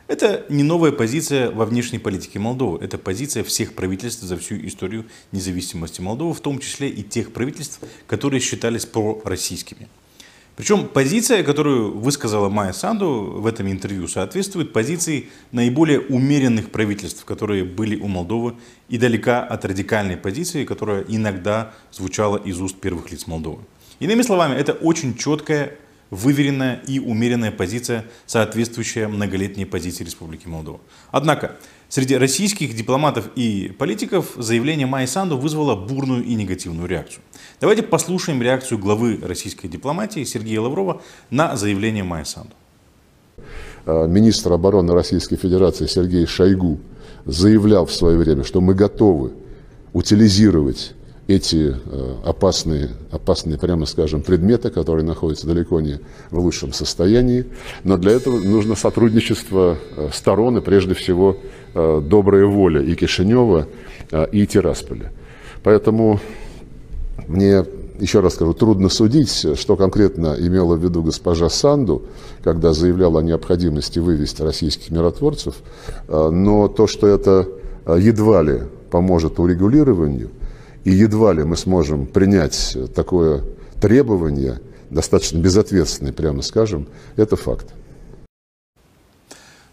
Это 0.08 0.44
не 0.48 0.64
новая 0.64 0.90
позиция 0.90 1.50
во 1.50 1.64
внешней 1.64 1.98
политике 1.98 2.38
Молдовы. 2.38 2.84
Это 2.84 2.98
позиция 2.98 3.44
всех 3.44 3.74
правительств 3.74 4.22
за 4.22 4.36
всю 4.36 4.56
историю 4.66 5.06
независимости 5.30 6.00
Молдовы, 6.00 6.34
в 6.34 6.40
том 6.40 6.58
числе 6.58 6.88
и 6.88 7.02
тех 7.04 7.32
правительств, 7.32 7.80
которые 8.08 8.40
считались 8.40 8.84
пророссийскими. 8.84 9.88
Причем 10.56 10.86
позиция, 10.86 11.42
которую 11.42 11.98
высказала 11.98 12.50
Майя 12.50 12.72
Санду 12.72 13.36
в 13.38 13.46
этом 13.46 13.70
интервью, 13.70 14.06
соответствует 14.06 14.72
позиции 14.72 15.28
наиболее 15.50 16.00
умеренных 16.00 16.70
правительств, 16.70 17.24
которые 17.24 17.64
были 17.64 17.96
у 17.96 18.06
Молдовы, 18.06 18.54
и 18.88 18.98
далека 18.98 19.42
от 19.42 19.64
радикальной 19.64 20.18
позиции, 20.18 20.64
которая 20.64 21.04
иногда 21.08 21.72
звучала 21.90 22.36
из 22.36 22.60
уст 22.60 22.76
первых 22.76 23.10
лиц 23.10 23.26
Молдовы. 23.26 23.62
Иными 23.98 24.20
словами, 24.20 24.54
это 24.54 24.72
очень 24.74 25.16
четкая, 25.16 25.74
выверенная 26.10 26.82
и 26.86 26.98
умеренная 26.98 27.50
позиция, 27.50 28.04
соответствующая 28.26 29.08
многолетней 29.08 29.64
позиции 29.64 30.04
Республики 30.04 30.46
Молдова. 30.46 30.80
Однако, 31.10 31.56
Среди 31.92 32.16
российских 32.16 32.74
дипломатов 32.74 33.28
и 33.36 33.70
политиков 33.78 34.32
заявление 34.38 34.86
Майи 34.86 35.04
Санду 35.04 35.36
вызвало 35.36 35.76
бурную 35.76 36.24
и 36.24 36.32
негативную 36.32 36.88
реакцию. 36.88 37.22
Давайте 37.60 37.82
послушаем 37.82 38.40
реакцию 38.40 38.78
главы 38.78 39.18
российской 39.22 39.68
дипломатии 39.68 40.24
Сергея 40.24 40.62
Лаврова 40.62 41.02
на 41.28 41.54
заявление 41.54 42.02
Майи 42.02 42.24
Санду. 42.24 42.52
А, 43.84 44.06
министр 44.06 44.54
обороны 44.54 44.94
Российской 44.94 45.36
Федерации 45.36 45.84
Сергей 45.84 46.24
Шойгу 46.24 46.80
заявлял 47.26 47.84
в 47.84 47.92
свое 47.92 48.16
время, 48.16 48.42
что 48.42 48.62
мы 48.62 48.72
готовы 48.72 49.32
утилизировать 49.92 50.94
эти 51.28 51.74
э, 51.74 52.14
опасные, 52.24 52.90
опасные, 53.10 53.56
прямо 53.56 53.86
скажем, 53.86 54.22
предметы, 54.22 54.70
которые 54.70 55.04
находятся 55.04 55.46
далеко 55.46 55.80
не 55.80 56.00
в 56.30 56.38
лучшем 56.38 56.72
состоянии. 56.72 57.46
Но 57.84 57.96
для 57.96 58.12
этого 58.12 58.38
нужно 58.38 58.74
сотрудничество 58.74 59.76
э, 59.96 60.08
сторон 60.12 60.58
и, 60.58 60.60
прежде 60.60 60.94
всего, 60.94 61.36
э, 61.74 62.02
добрая 62.04 62.46
воля 62.46 62.82
и 62.82 62.94
Кишинева, 62.94 63.68
и 64.30 64.46
Тирасполя. 64.46 65.10
Поэтому 65.62 66.20
мне, 67.28 67.64
еще 67.98 68.20
раз 68.20 68.34
скажу, 68.34 68.52
трудно 68.52 68.90
судить, 68.90 69.58
что 69.58 69.76
конкретно 69.76 70.36
имела 70.38 70.74
в 70.74 70.84
виду 70.84 71.02
госпожа 71.02 71.48
Санду, 71.48 72.02
когда 72.42 72.74
заявляла 72.74 73.20
о 73.20 73.22
необходимости 73.22 74.00
вывести 74.00 74.42
российских 74.42 74.90
миротворцев, 74.90 75.54
но 76.08 76.68
то, 76.68 76.86
что 76.86 77.06
это 77.06 77.48
едва 77.86 78.42
ли 78.42 78.62
поможет 78.90 79.38
урегулированию– 79.38 80.28
и 80.84 80.90
едва 80.90 81.32
ли 81.32 81.44
мы 81.44 81.56
сможем 81.56 82.06
принять 82.06 82.76
такое 82.94 83.44
требование, 83.80 84.60
достаточно 84.90 85.38
безответственное, 85.38 86.12
прямо 86.12 86.42
скажем, 86.42 86.88
это 87.16 87.36
факт. 87.36 87.72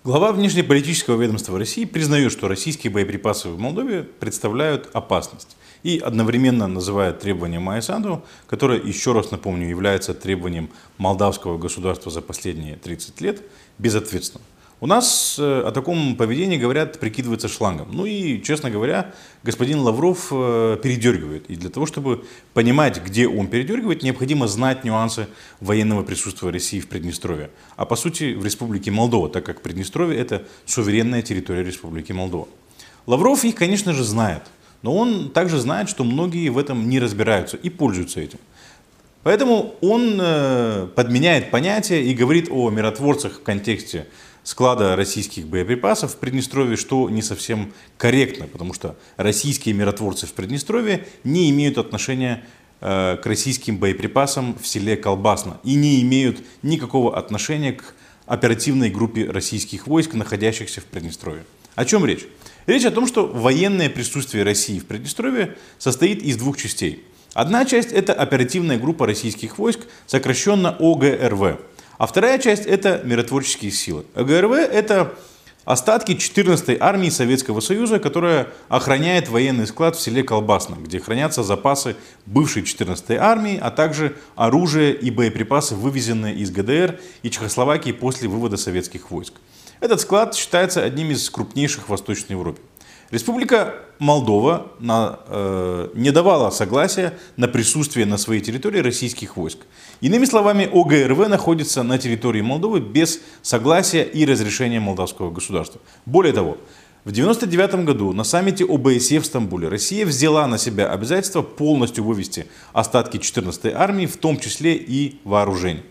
Глава 0.04 0.32
внешнеполитического 0.32 1.22
ведомства 1.22 1.60
России 1.60 1.84
признает, 1.84 2.32
что 2.32 2.48
российские 2.48 2.92
боеприпасы 2.92 3.50
в 3.50 3.60
Молдове 3.60 4.04
представляют 4.04 4.90
опасность 4.94 5.58
и 5.84 6.00
одновременно 6.00 6.68
называет 6.68 7.20
требования 7.20 7.60
Майя 7.60 7.82
Санду, 7.82 8.24
которое, 8.48 8.82
еще 8.82 9.12
раз 9.12 9.32
напомню, 9.32 9.68
является 9.68 10.14
требованием 10.14 10.70
молдавского 10.98 11.58
государства 11.58 12.12
за 12.12 12.22
последние 12.22 12.78
30 12.78 13.22
лет, 13.22 13.42
безответственным. 13.78 14.44
У 14.82 14.88
нас 14.88 15.36
э, 15.38 15.62
о 15.66 15.72
таком 15.72 16.16
поведении 16.16 16.58
говорят, 16.58 17.00
прикидывается 17.00 17.50
шлангом. 17.50 17.90
Ну 17.92 18.06
и, 18.06 18.42
честно 18.42 18.72
говоря, 18.72 19.14
господин 19.44 19.80
Лавров 19.80 20.30
э, 20.32 20.78
передергивает. 20.82 21.50
И 21.50 21.58
для 21.58 21.70
того, 21.70 21.86
чтобы 21.86 22.24
понимать, 22.54 23.04
где 23.04 23.28
он 23.28 23.48
передергивает, 23.48 24.04
необходимо 24.04 24.48
знать 24.48 24.86
нюансы 24.86 25.28
военного 25.60 26.04
присутствия 26.04 26.52
России 26.52 26.80
в 26.80 26.88
Приднестровье. 26.88 27.50
А 27.76 27.84
по 27.84 27.98
сути 27.98 28.34
в 28.34 28.46
Республике 28.46 28.90
Молдова, 28.90 29.28
так 29.28 29.46
как 29.46 29.62
Приднестровье 29.62 30.18
это 30.18 30.44
суверенная 30.66 31.24
территория 31.24 31.64
Республики 31.64 32.14
Молдова. 32.14 32.48
Лавров 33.06 33.44
их, 33.44 33.56
конечно 33.56 33.92
же, 33.92 34.06
знает. 34.06 34.44
Но 34.82 34.96
он 34.96 35.30
также 35.32 35.60
знает, 35.60 35.90
что 35.90 36.06
многие 36.06 36.48
в 36.48 36.58
этом 36.58 36.88
не 36.88 37.02
разбираются 37.02 37.58
и 37.58 37.70
пользуются 37.70 38.22
этим. 38.22 38.40
Поэтому 39.24 39.76
он 39.82 40.18
э, 40.22 40.88
подменяет 40.96 41.52
понятие 41.52 42.04
и 42.04 42.14
говорит 42.14 42.48
о 42.50 42.70
миротворцах 42.70 43.40
в 43.40 43.44
контексте 43.44 44.08
склада 44.44 44.96
российских 44.96 45.48
боеприпасов 45.48 46.14
в 46.14 46.18
Приднестровье, 46.18 46.78
что 46.78 47.10
не 47.10 47.22
совсем 47.22 47.74
корректно, 47.98 48.48
потому 48.48 48.74
что 48.74 48.98
российские 49.18 49.76
миротворцы 49.76 50.28
в 50.28 50.34
Приднестровье 50.34 51.06
не 51.24 51.50
имеют 51.50 51.78
отношения 51.78 52.44
э, 52.82 53.18
к 53.22 53.26
российским 53.26 53.78
боеприпасам 53.78 54.58
в 54.60 54.68
селе 54.68 54.98
Колбасно 54.98 55.60
и 55.64 55.76
не 55.76 56.02
имеют 56.02 56.42
никакого 56.64 57.18
отношения 57.18 57.74
к 57.74 57.94
оперативной 58.26 58.90
группе 58.90 59.30
российских 59.30 59.88
войск, 59.88 60.14
находящихся 60.14 60.82
в 60.82 60.86
Приднестровье. 60.86 61.46
О 61.76 61.86
чем 61.86 62.06
речь? 62.06 62.26
Речь 62.68 62.86
о 62.86 62.92
том, 62.92 63.08
что 63.08 63.26
военное 63.26 63.90
присутствие 63.90 64.44
России 64.44 64.80
в 64.80 64.86
Приднестровье 64.86 65.58
состоит 65.78 66.22
из 66.22 66.38
двух 66.38 66.58
частей. 66.58 67.04
Одна 67.34 67.66
часть– 67.66 67.92
это 67.94 68.14
оперативная 68.14 68.78
группа 68.78 69.06
российских 69.06 69.58
войск, 69.58 69.82
сокращенно 70.06 70.76
ОГРВ. 70.80 71.60
А 72.00 72.08
вторая 72.08 72.40
часть– 72.40 72.66
это 72.66 73.02
миротворческие 73.04 73.72
силы. 73.72 74.06
ГРВ– 74.16 74.54
это 74.54 75.16
остатки 75.66 76.14
14-й 76.14 76.78
армии 76.80 77.10
Советского 77.10 77.60
Союза, 77.60 78.00
которая 78.00 78.48
охраняет 78.70 79.28
военный 79.28 79.68
склад 79.68 79.98
в 79.98 80.02
селе 80.02 80.24
Колбасно, 80.24 80.76
где 80.76 81.02
хранятся 81.02 81.44
запасы 81.44 81.98
бывшей 82.26 82.64
14-й 82.64 83.18
армии, 83.18 83.60
а 83.62 83.70
также 83.70 84.16
оружие 84.38 84.96
и 84.96 85.12
боеприпасы, 85.12 85.76
вывезенные 85.76 86.36
из 86.36 86.52
ГДР 86.52 87.02
и 87.22 87.30
Чехословакии 87.30 87.92
после 87.92 88.30
вывода 88.30 88.56
советских 88.56 89.12
войск. 89.12 89.34
Этот 89.82 90.00
склад 90.00 90.36
считается 90.36 90.82
одним 90.82 91.12
из 91.12 91.30
крупнейших 91.30 91.88
в 91.88 91.90
Восточной 91.90 92.32
Европе. 92.38 92.62
Республика 93.12 93.74
Молдова 93.98 94.72
на, 94.80 95.20
э, 95.28 95.90
не 95.96 96.12
давала 96.12 96.52
согласия 96.52 97.18
на 97.38 97.48
присутствие 97.48 98.06
на 98.06 98.18
своей 98.18 98.40
территории 98.40 98.80
российских 98.80 99.36
войск. 99.36 99.60
Иными 100.00 100.26
словами, 100.26 100.70
ОГРВ 100.72 101.28
находится 101.28 101.82
на 101.82 101.98
территории 101.98 102.42
Молдовы 102.42 102.80
без 102.80 103.20
согласия 103.42 104.04
и 104.04 104.26
разрешения 104.26 104.80
молдавского 104.80 105.32
государства. 105.32 105.82
Более 106.06 106.34
того, 106.34 106.58
в 107.04 107.10
1999 107.12 107.86
году 107.86 108.14
на 108.14 108.24
саммите 108.24 108.64
ОБСЕ 108.64 109.20
в 109.20 109.26
Стамбуле 109.26 109.70
Россия 109.70 110.06
взяла 110.06 110.46
на 110.46 110.60
себя 110.60 110.92
обязательство 110.92 111.42
полностью 111.42 112.04
вывести 112.04 112.46
остатки 112.74 113.18
14-й 113.18 113.72
армии, 113.72 114.06
в 114.06 114.18
том 114.18 114.40
числе 114.40 114.76
и 114.76 115.20
вооружений. 115.24 115.82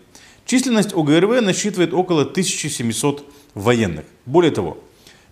Численность 0.45 0.93
ОГРВ 0.93 1.41
насчитывает 1.41 1.93
около 1.93 2.21
1700 2.21 3.25
военных. 3.55 4.05
Более 4.25 4.51
того, 4.51 4.77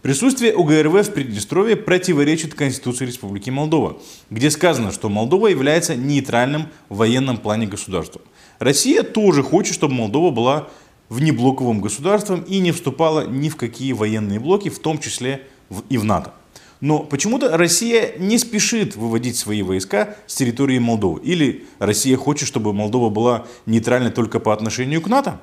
Присутствие 0.08 0.56
УГРВ 0.56 1.06
в 1.06 1.12
Приднестровье 1.12 1.76
противоречит 1.76 2.54
Конституции 2.54 3.06
Республики 3.06 3.50
Молдова, 3.50 3.98
где 4.30 4.50
сказано, 4.50 4.93
что 4.93 5.10
Молдова 5.10 5.48
является 5.48 5.98
нейтральным 5.98 6.67
в 6.88 6.96
военном 6.96 7.36
плане 7.36 7.67
государством. 7.67 8.22
Россия 8.60 9.04
тоже 9.04 9.43
хочет, 9.43 9.74
чтобы 9.74 9.96
Молдова 9.96 10.32
была 10.32 10.70
внеблоковым 11.10 11.82
государством 11.82 12.43
и 12.43 12.60
не 12.60 12.72
вступала 12.72 13.28
ни 13.28 13.50
в 13.50 13.58
какие 13.58 13.91
военные 13.91 14.39
блоки, 14.39 14.70
в 14.70 14.80
том 14.80 14.98
числе 14.98 15.41
и 15.89 15.98
в 15.98 16.06
НАТО. 16.06 16.34
Но 16.80 17.00
почему-то 17.00 17.58
Россия 17.58 18.13
не 18.17 18.38
спешит 18.38 18.96
выводить 18.96 19.36
свои 19.36 19.62
войска 19.62 20.15
с 20.26 20.36
территории 20.36 20.80
Молдовы. 20.80 21.20
Или 21.20 21.65
Россия 21.80 22.15
хочет, 22.15 22.48
чтобы 22.48 22.72
Молдова 22.72 23.10
была 23.10 23.46
нейтральной 23.65 24.12
только 24.12 24.39
по 24.39 24.54
отношению 24.54 25.02
к 25.02 25.10
НАТО? 25.10 25.41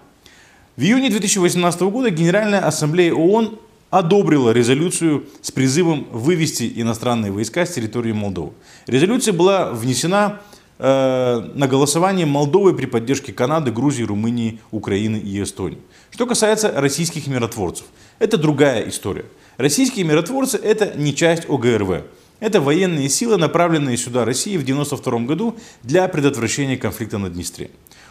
В 0.77 0.81
июне 0.81 1.11
2018 1.11 1.83
года 1.83 2.09
Генеральная 2.09 2.67
Ассамблея 2.67 3.13
ООН 3.13 3.59
одобрила 3.95 4.51
резолюцию 4.51 5.27
с 5.41 5.53
призывом 5.53 6.09
вывести 6.11 6.73
иностранные 6.75 7.31
войска 7.31 7.65
с 7.65 7.71
территории 7.71 8.11
Молдовы. 8.11 8.51
Резолюция 8.89 9.33
была 9.33 9.71
внесена 9.71 10.41
э, 10.81 11.51
на 11.55 11.69
голосование 11.69 12.27
Молдовы 12.27 12.75
при 12.75 12.87
поддержке 12.87 13.33
Канады, 13.33 13.71
Грузии, 13.71 14.03
Румынии, 14.03 14.59
Украины 14.73 15.19
и 15.19 15.41
Эстонии. 15.41 15.79
Что 16.11 16.27
касается 16.27 16.73
российских 16.75 17.29
миротворцев, 17.29 17.87
это 18.19 18.37
другая 18.37 18.89
история. 18.89 19.27
Российские 19.59 20.05
миротворцы 20.05 20.59
это 20.59 20.95
не 20.97 21.15
часть 21.15 21.49
ОГРВ. 21.49 22.03
Это 22.41 22.61
военные 22.61 23.09
силы, 23.09 23.37
направленные 23.37 23.97
сюда 23.97 24.25
Россией 24.25 24.59
в 24.59 24.63
1992 24.63 25.21
году 25.21 25.57
для 25.85 26.09
предотвращения 26.09 26.77
конфликта 26.77 27.19
на 27.19 27.31
Днестре. 27.31 27.71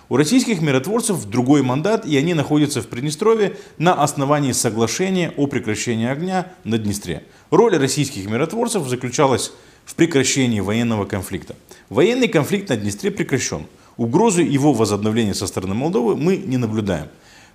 У 0.09 0.17
российских 0.17 0.61
миротворцев 0.61 1.25
другой 1.25 1.63
мандат, 1.63 2.05
и 2.05 2.17
они 2.17 2.33
находятся 2.33 2.81
в 2.81 2.87
Приднестровье 2.87 3.57
на 3.77 3.93
основании 3.93 4.51
соглашения 4.51 5.33
о 5.37 5.47
прекращении 5.47 6.07
огня 6.07 6.51
на 6.63 6.77
Днестре. 6.77 7.23
Роль 7.51 7.77
российских 7.77 8.29
миротворцев 8.29 8.87
заключалась 8.87 9.53
в 9.85 9.95
прекращении 9.95 10.59
военного 10.59 11.05
конфликта. 11.05 11.55
Военный 11.89 12.27
конфликт 12.27 12.69
на 12.69 12.77
Днестре 12.77 13.11
прекращен. 13.11 13.65
Угрозы 13.95 14.41
его 14.41 14.73
возобновления 14.73 15.33
со 15.33 15.47
стороны 15.47 15.73
Молдовы 15.73 16.15
мы 16.15 16.37
не 16.37 16.57
наблюдаем. 16.57 17.07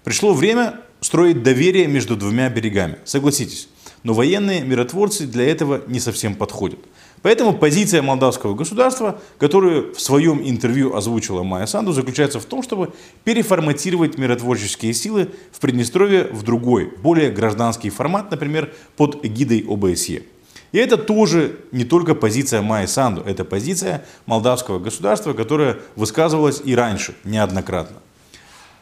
Пришло 0.04 0.32
время 0.32 0.80
строить 1.00 1.42
доверие 1.42 1.86
между 1.86 2.16
двумя 2.16 2.48
берегами. 2.48 2.98
Согласитесь, 3.04 3.68
но 4.08 4.14
военные 4.14 4.62
миротворцы 4.62 5.26
для 5.26 5.46
этого 5.50 5.82
не 5.86 6.00
совсем 6.00 6.34
подходят. 6.34 6.78
Поэтому 7.20 7.52
позиция 7.52 8.00
молдавского 8.00 8.54
государства, 8.54 9.20
которую 9.36 9.94
в 9.94 10.00
своем 10.00 10.40
интервью 10.42 10.96
озвучила 10.96 11.42
Майя 11.42 11.66
Санду, 11.66 11.92
заключается 11.92 12.40
в 12.40 12.46
том, 12.46 12.62
чтобы 12.62 12.94
переформатировать 13.24 14.16
миротворческие 14.16 14.94
силы 14.94 15.28
в 15.52 15.60
Приднестровье 15.60 16.24
в 16.24 16.42
другой, 16.42 16.90
более 17.02 17.30
гражданский 17.30 17.90
формат, 17.90 18.30
например, 18.30 18.72
под 18.96 19.22
эгидой 19.26 19.62
ОБСЕ. 19.68 20.22
И 20.72 20.78
это 20.78 20.96
тоже 20.96 21.56
не 21.70 21.84
только 21.84 22.14
позиция 22.14 22.62
Майи 22.62 22.86
Санду, 22.86 23.20
это 23.20 23.44
позиция 23.44 24.06
молдавского 24.24 24.78
государства, 24.78 25.34
которая 25.34 25.76
высказывалась 25.96 26.62
и 26.64 26.74
раньше 26.74 27.14
неоднократно. 27.24 27.98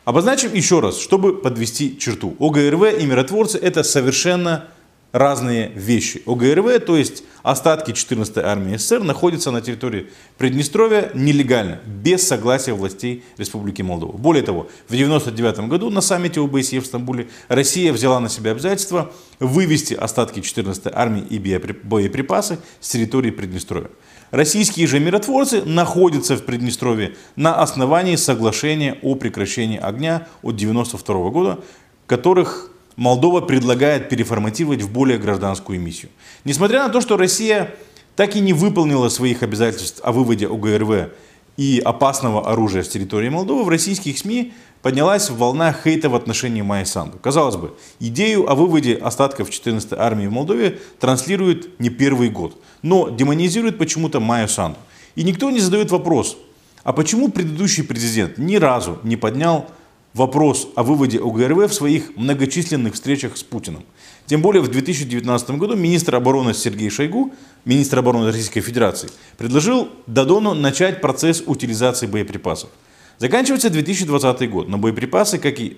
Обозначим 0.05 0.55
еще 0.55 0.79
раз, 0.79 1.01
чтобы 1.01 1.37
подвести 1.37 1.99
черту. 1.99 2.37
ОГРВ 2.39 3.01
и 3.01 3.07
миротворцы 3.07 3.59
это 3.59 3.83
совершенно 3.83 4.69
разные 5.13 5.71
вещи. 5.75 6.23
ОГРВ, 6.27 6.81
то 6.85 6.97
есть 6.97 7.25
остатки 7.43 7.93
14-й 7.93 8.43
армии 8.43 8.77
СССР, 8.77 9.01
находятся 9.01 9.51
на 9.51 9.61
территории 9.61 10.11
Приднестровья 10.37 11.11
нелегально, 11.15 11.81
без 11.87 12.27
согласия 12.27 12.73
властей 12.73 13.25
Республики 13.39 13.83
Молдова. 13.83 14.17
Более 14.17 14.43
того, 14.43 14.69
в 14.87 14.93
1999 14.93 15.69
году 15.71 15.91
на 15.91 16.01
саммите 16.01 16.41
ОБСЕ 16.41 16.81
в 16.81 16.87
Стамбуле 16.87 17.29
Россия 17.49 17.93
взяла 17.93 18.21
на 18.21 18.29
себя 18.29 18.51
обязательство 18.51 19.13
вывести 19.39 19.95
остатки 19.95 20.41
14-й 20.41 20.91
армии 20.95 21.23
и 21.23 21.39
боеприпасы 21.39 22.59
с 22.81 22.89
территории 22.89 23.31
Приднестровья. 23.31 23.91
Российские 24.33 24.87
же 24.87 24.99
миротворцы 24.99 25.63
находятся 25.63 26.37
в 26.37 26.45
Приднестровье 26.45 27.15
на 27.37 27.55
основании 27.63 28.17
соглашения 28.17 28.99
о 29.03 29.15
прекращении 29.15 29.79
огня 29.79 30.27
от 30.43 30.57
1992 30.57 31.31
года, 31.31 31.61
которых 32.07 32.73
Молдова 32.97 33.43
предлагает 33.43 34.09
переформатировать 34.09 34.83
в 34.83 34.91
более 34.91 35.19
гражданскую 35.19 35.81
миссию. 35.81 36.11
Несмотря 36.45 36.83
на 36.85 36.89
то, 36.89 37.01
что 37.01 37.17
Россия 37.17 37.75
так 38.17 38.35
и 38.35 38.41
не 38.41 38.55
выполнила 38.55 39.09
своих 39.11 39.43
обязательств 39.43 40.01
о 40.03 40.13
выводе 40.13 40.47
ОГРВ 40.47 41.11
и 41.59 41.81
опасного 41.85 42.51
оружия 42.51 42.83
с 42.83 42.89
территории 42.89 43.29
Молдовы, 43.29 43.65
в 43.65 43.69
российских 43.69 44.19
СМИ 44.19 44.55
поднялась 44.81 45.31
волна 45.31 45.73
хейта 45.75 46.09
в 46.09 46.15
отношении 46.15 46.63
Майи 46.63 46.85
Санду. 46.85 47.19
Казалось 47.19 47.57
бы, 47.57 47.75
идею 48.01 48.51
о 48.51 48.55
выводе 48.55 48.95
остатков 48.95 49.51
14-й 49.51 49.99
армии 49.99 50.27
в 50.27 50.33
Молдове 50.33 50.79
транслирует 50.99 51.79
не 51.79 51.91
первый 51.91 52.31
год, 52.31 52.59
но 52.83 53.11
демонизирует 53.11 53.79
почему-то 53.79 54.21
Майю 54.21 54.49
Санду. 54.49 54.79
И 55.15 55.23
никто 55.23 55.51
не 55.51 55.61
задает 55.61 55.91
вопрос, 55.91 56.39
а 56.85 56.93
почему 56.93 57.31
предыдущий 57.31 57.83
президент 57.85 58.39
ни 58.39 58.57
разу 58.57 58.99
не 59.03 59.17
поднял 59.17 59.69
вопрос 60.17 60.69
о 60.75 60.83
выводе 60.83 61.19
ОГРВ 61.19 61.71
в 61.71 61.75
своих 61.75 62.17
многочисленных 62.17 62.95
встречах 62.95 63.37
с 63.37 63.43
Путиным. 63.43 63.85
Тем 64.25 64.41
более 64.41 64.63
в 64.63 64.69
2019 64.69 65.51
году 65.51 65.77
министр 65.77 66.17
обороны 66.17 66.55
Сергей 66.55 66.89
Шойгу, 66.89 67.35
министр 67.67 67.99
обороны 67.99 68.27
Российской 68.27 68.63
Федерации, 68.63 69.11
предложил 69.37 69.91
Дадону 70.07 70.55
начать 70.55 71.03
процесс 71.03 71.43
утилизации 71.47 72.07
боеприпасов. 72.07 72.71
Заканчивается 73.19 73.69
2020 73.69 74.51
год, 74.51 74.69
но 74.69 74.79
боеприпасы, 74.79 75.39
как 75.39 75.61
и 75.61 75.77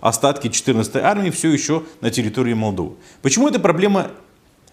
остатки 0.00 0.46
14-й 0.46 1.00
армии, 1.00 1.30
все 1.30 1.52
еще 1.52 1.82
на 2.00 2.10
территории 2.10 2.54
Молдовы. 2.54 2.94
Почему 3.22 3.48
эта 3.48 3.58
проблема 3.58 4.12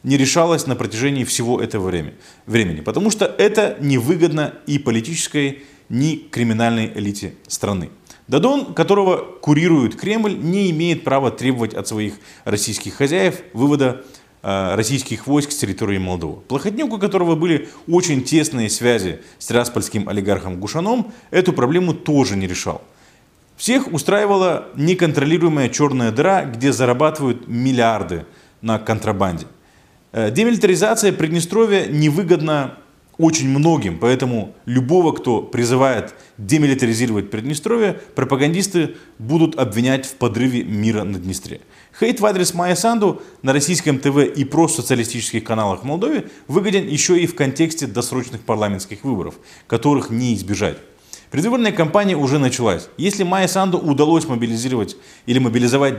не 0.03 0.17
решалась 0.17 0.67
на 0.67 0.75
протяжении 0.75 1.23
всего 1.23 1.59
этого 1.59 1.91
времени? 2.45 2.81
Потому 2.81 3.09
что 3.09 3.25
это 3.25 3.77
невыгодно 3.79 4.53
и 4.67 4.77
политической, 4.77 5.63
ни 5.89 6.15
криминальной 6.15 6.91
элите 6.93 7.33
страны. 7.47 7.89
Дадон, 8.27 8.73
которого 8.73 9.17
курирует 9.17 9.95
Кремль, 9.95 10.37
не 10.37 10.69
имеет 10.71 11.03
права 11.03 11.31
требовать 11.31 11.73
от 11.73 11.87
своих 11.87 12.15
российских 12.43 12.95
хозяев 12.95 13.41
вывода 13.53 14.03
э, 14.43 14.75
российских 14.75 15.27
войск 15.27 15.51
с 15.51 15.57
территории 15.57 15.97
Молдовы. 15.97 16.41
Плохотнюк, 16.41 16.93
у 16.93 16.99
которого 16.99 17.35
были 17.35 17.69
очень 17.87 18.23
тесные 18.23 18.69
связи 18.69 19.21
с 19.39 19.47
тираспольским 19.47 20.09
олигархом 20.09 20.59
Гушаном, 20.59 21.13
эту 21.31 21.53
проблему 21.53 21.93
тоже 21.93 22.35
не 22.35 22.47
решал. 22.47 22.81
Всех 23.55 23.91
устраивала 23.93 24.67
неконтролируемая 24.75 25.69
черная 25.69 26.11
дыра, 26.11 26.43
где 26.43 26.73
зарабатывают 26.73 27.47
миллиарды 27.47 28.25
на 28.61 28.77
контрабанде. 28.77 29.47
Э, 30.11 30.31
демилитаризация 30.31 31.13
Приднестровья 31.13 31.87
невыгодна 31.87 32.77
очень 33.17 33.49
многим. 33.49 33.99
Поэтому 33.99 34.55
любого, 34.65 35.11
кто 35.11 35.41
призывает 35.41 36.13
демилитаризировать 36.37 37.29
Приднестровье, 37.29 37.99
пропагандисты 38.15 38.95
будут 39.19 39.57
обвинять 39.57 40.05
в 40.05 40.15
подрыве 40.15 40.63
мира 40.63 41.03
на 41.03 41.17
Днестре. 41.17 41.61
Хейт 41.99 42.19
в 42.19 42.25
адрес 42.25 42.53
Майя 42.53 42.75
Санду 42.75 43.21
на 43.41 43.53
российском 43.53 43.99
ТВ 43.99 44.17
и 44.35 44.47
социалистических 44.67 45.43
каналах 45.43 45.81
в 45.81 45.83
Молдове 45.83 46.29
выгоден 46.47 46.87
еще 46.87 47.19
и 47.19 47.25
в 47.25 47.35
контексте 47.35 47.87
досрочных 47.87 48.41
парламентских 48.41 49.03
выборов, 49.03 49.35
которых 49.65 50.09
не 50.11 50.35
избежать. 50.35 50.77
Предвыборная 51.31 51.71
кампания 51.71 52.15
уже 52.15 52.39
началась. 52.39 52.87
Если 52.97 53.23
Майя 53.23 53.47
Санду 53.47 53.77
удалось 53.79 54.27
мобилизировать 54.27 54.95
или 55.25 55.39
мобилизовать 55.39 55.95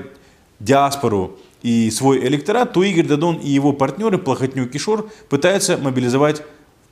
диаспору 0.60 1.38
и 1.62 1.90
свой 1.90 2.24
электорат, 2.26 2.72
то 2.72 2.82
Игорь 2.82 3.06
Дадон 3.06 3.36
и 3.36 3.48
его 3.48 3.72
партнеры 3.72 4.18
Плохотнюк 4.18 4.74
и 4.74 4.78
Шор 4.78 5.10
пытаются 5.28 5.76
мобилизовать 5.76 6.42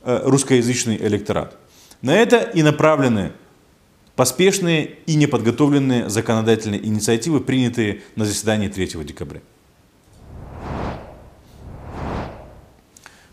русскоязычный 0.07 0.95
электорат. 0.97 1.57
На 2.01 2.15
это 2.15 2.37
и 2.37 2.63
направлены 2.63 3.33
поспешные 4.15 4.97
и 5.05 5.15
неподготовленные 5.15 6.09
законодательные 6.09 6.85
инициативы, 6.85 7.41
принятые 7.41 8.01
на 8.15 8.25
заседании 8.25 8.69
3 8.69 9.03
декабря. 9.03 9.41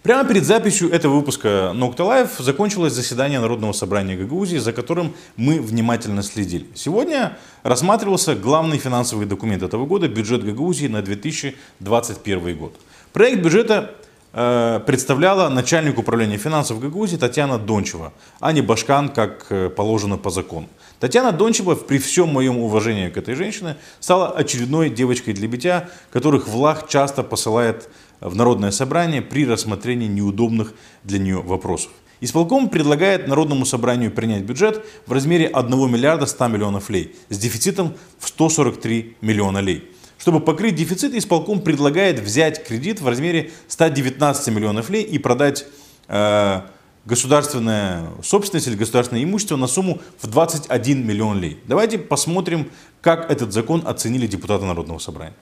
Прямо 0.03 0.29
перед 0.29 0.45
записью 0.45 0.91
этого 0.91 1.15
выпуска 1.15 1.73
Нокта 1.75 2.05
Лайв 2.05 2.29
закончилось 2.39 2.93
заседание 2.93 3.41
Народного 3.41 3.73
собрания 3.73 4.17
Гагаузии, 4.17 4.59
за 4.59 4.75
которым 4.75 5.15
мы 5.37 5.63
внимательно 5.63 6.23
следили. 6.23 6.67
Сегодня 6.75 7.39
рассматривался 7.63 8.35
главный 8.35 8.77
финансовый 8.77 9.25
документ 9.25 9.63
этого 9.63 9.87
года– 9.87 10.07
бюджет 10.09 10.45
Гагаузии 10.45 10.89
на 10.89 11.01
2021 11.01 12.59
год. 12.59 12.75
Проект 13.15 13.43
бюджета 13.43 13.95
Э, 13.95 14.04
представляла 14.35 15.49
начальник 15.49 15.99
управления 15.99 16.39
финансов 16.39 16.81
Гагаузии 16.81 17.17
Татьяна 17.17 17.57
Дончева, 17.57 18.13
а 18.41 18.53
не 18.53 18.63
Башкан, 18.63 19.09
как 19.09 19.47
э, 19.51 19.71
положено 19.71 20.19
по 20.19 20.31
закону. 20.31 20.69
Татьяна 20.99 21.31
Дончева, 21.31 21.77
при 21.77 21.99
всем 21.99 22.31
моем 22.31 22.59
уважении 22.59 23.11
к 23.11 23.17
этой 23.17 23.37
женщине, 23.37 23.77
стала 24.01 24.31
очередной 24.31 24.91
девочкой 24.91 25.35
для 25.35 25.47
битя, 25.47 25.89
которых 26.13 26.49
Влах 26.49 26.89
часто 26.89 27.23
посылает 27.23 27.89
в 28.21 28.35
Народное 28.35 28.73
собрание 28.73 29.23
при 29.23 29.47
рассмотрении 29.47 30.09
неудобных 30.09 30.73
для 31.05 31.21
нее 31.21 31.41
вопросов. 31.41 31.93
Исполком 32.21 32.69
предлагает 32.71 33.29
Народному 33.29 33.67
собранию 33.67 34.11
принять 34.11 34.45
бюджет 34.45 34.85
в 35.07 35.13
размере 35.13 35.47
1 35.47 35.93
миллиарда 35.93 36.27
100 36.27 36.49
миллионов 36.49 36.91
лей 36.91 37.15
с 37.29 37.39
дефицитом 37.39 37.95
в 38.19 38.29
143 38.29 39.17
миллиона 39.21 39.59
лей. 39.59 39.94
Чтобы 40.25 40.41
покрыть 40.41 40.75
дефицит, 40.75 41.13
исполком 41.13 41.61
предлагает 41.61 42.19
взять 42.19 42.67
кредит 42.67 42.99
в 43.03 43.07
размере 43.07 43.51
119 43.69 44.55
миллионов 44.55 44.89
лей 44.89 45.03
и 45.03 45.19
продать 45.19 45.67
э, 46.09 46.61
государственная 47.05 48.07
собственность 48.23 48.67
или 48.67 48.75
государственное 48.75 49.23
имущество 49.23 49.57
на 49.57 49.67
сумму 49.67 50.01
в 50.19 50.27
21 50.27 51.07
миллион 51.07 51.41
лей. 51.41 51.59
Давайте 51.67 51.99
посмотрим, 51.99 52.71
как 53.03 53.31
этот 53.31 53.53
закон 53.53 53.83
оценили 53.85 54.27
депутаты 54.27 54.65
Народного 54.65 54.99
собрания. 54.99 55.35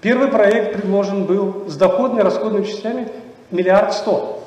Первый 0.00 0.26
проект 0.26 0.72
предложен 0.72 1.26
был 1.26 1.66
с 1.68 1.76
доходной 1.76 2.24
расходными 2.24 2.64
частями 2.64 3.06
миллиард 3.52 3.94
сто. 3.94 4.42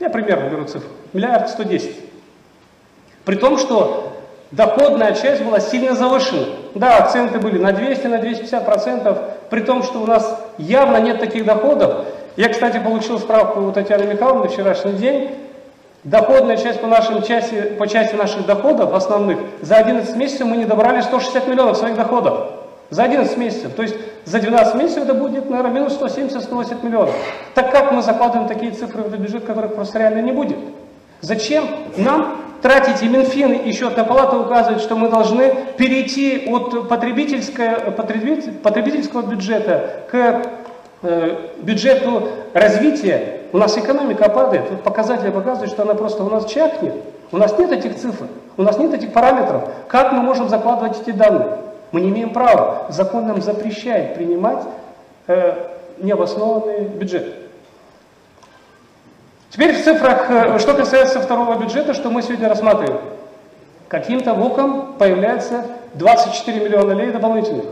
Я 0.00 0.10
примерно 0.10 0.50
беру 0.50 0.64
цифру. 0.64 0.90
Миллиард 1.12 1.50
сто 1.50 1.62
десять. 1.62 1.94
При 3.24 3.36
том, 3.36 3.58
что 3.58 4.20
доходная 4.50 5.14
часть 5.14 5.44
была 5.44 5.60
сильно 5.60 5.94
завышена. 5.94 6.63
Да, 6.74 6.98
акценты 6.98 7.38
были 7.38 7.58
на 7.58 7.72
200, 7.72 8.06
на 8.08 8.18
250 8.18 8.64
процентов, 8.64 9.18
при 9.48 9.60
том, 9.60 9.82
что 9.82 10.00
у 10.00 10.06
нас 10.06 10.40
явно 10.58 10.96
нет 10.96 11.20
таких 11.20 11.44
доходов. 11.44 12.04
Я, 12.36 12.48
кстати, 12.48 12.78
получил 12.78 13.18
справку 13.18 13.60
у 13.60 13.72
Татьяны 13.72 14.04
Михайловны 14.04 14.48
вчерашний 14.48 14.92
день. 14.92 15.30
Доходная 16.02 16.56
часть 16.56 16.80
по, 16.80 16.86
нашим 16.86 17.22
части, 17.22 17.54
по 17.78 17.86
части 17.86 18.14
наших 18.14 18.44
доходов 18.44 18.92
основных, 18.92 19.38
за 19.62 19.76
11 19.76 20.16
месяцев 20.16 20.46
мы 20.46 20.56
не 20.56 20.66
добрали 20.66 21.00
160 21.00 21.48
миллионов 21.48 21.76
своих 21.76 21.96
доходов. 21.96 22.50
За 22.90 23.04
11 23.04 23.38
месяцев. 23.38 23.72
То 23.74 23.82
есть 23.82 23.94
за 24.24 24.40
12 24.40 24.74
месяцев 24.74 25.04
это 25.04 25.14
будет, 25.14 25.48
наверное, 25.48 25.70
минус 25.72 25.98
170-180 25.98 26.84
миллионов. 26.84 27.14
Так 27.54 27.70
как 27.70 27.92
мы 27.92 28.02
закладываем 28.02 28.48
такие 28.48 28.72
цифры 28.72 29.02
в 29.02 29.16
бюджет, 29.16 29.44
которых 29.44 29.74
просто 29.74 29.98
реально 29.98 30.20
не 30.20 30.32
будет? 30.32 30.58
Зачем 31.20 31.64
нам 31.96 32.36
тратить 32.64 33.02
и 33.02 33.08
Минфин, 33.08 33.52
и 33.52 33.72
счетная 33.72 34.06
палата 34.06 34.38
указывает, 34.38 34.80
что 34.80 34.96
мы 34.96 35.10
должны 35.10 35.54
перейти 35.76 36.48
от 36.48 36.88
потребительского, 36.88 37.90
потребительского 37.90 39.20
бюджета 39.20 40.04
к 40.10 40.46
э, 41.02 41.36
бюджету 41.58 42.30
развития. 42.54 43.40
У 43.52 43.58
нас 43.58 43.76
экономика 43.76 44.30
падает, 44.30 44.70
вот 44.70 44.82
показатели 44.82 45.28
показывают, 45.28 45.72
что 45.72 45.82
она 45.82 45.92
просто 45.92 46.24
у 46.24 46.30
нас 46.30 46.46
чахнет. 46.46 46.94
У 47.32 47.36
нас 47.36 47.58
нет 47.58 47.70
этих 47.70 47.98
цифр, 47.98 48.28
у 48.56 48.62
нас 48.62 48.78
нет 48.78 48.94
этих 48.94 49.12
параметров. 49.12 49.68
Как 49.86 50.12
мы 50.12 50.22
можем 50.22 50.48
закладывать 50.48 50.98
эти 51.02 51.10
данные? 51.10 51.58
Мы 51.92 52.00
не 52.00 52.08
имеем 52.08 52.30
права. 52.30 52.86
Закон 52.88 53.26
нам 53.26 53.42
запрещает 53.42 54.14
принимать 54.14 54.62
э, 55.26 55.52
необоснованный 55.98 56.84
бюджет. 56.86 57.43
Теперь 59.54 59.72
в 59.72 59.84
цифрах, 59.84 60.28
э, 60.30 60.58
что 60.58 60.74
касается 60.74 61.20
второго 61.20 61.56
бюджета, 61.56 61.94
что 61.94 62.10
мы 62.10 62.22
сегодня 62.22 62.48
рассматриваем. 62.48 63.00
Каким-то 63.86 64.34
боком 64.34 64.94
появляется 64.98 65.64
24 65.94 66.58
миллиона 66.58 66.90
лей 66.90 67.12
дополнительных. 67.12 67.66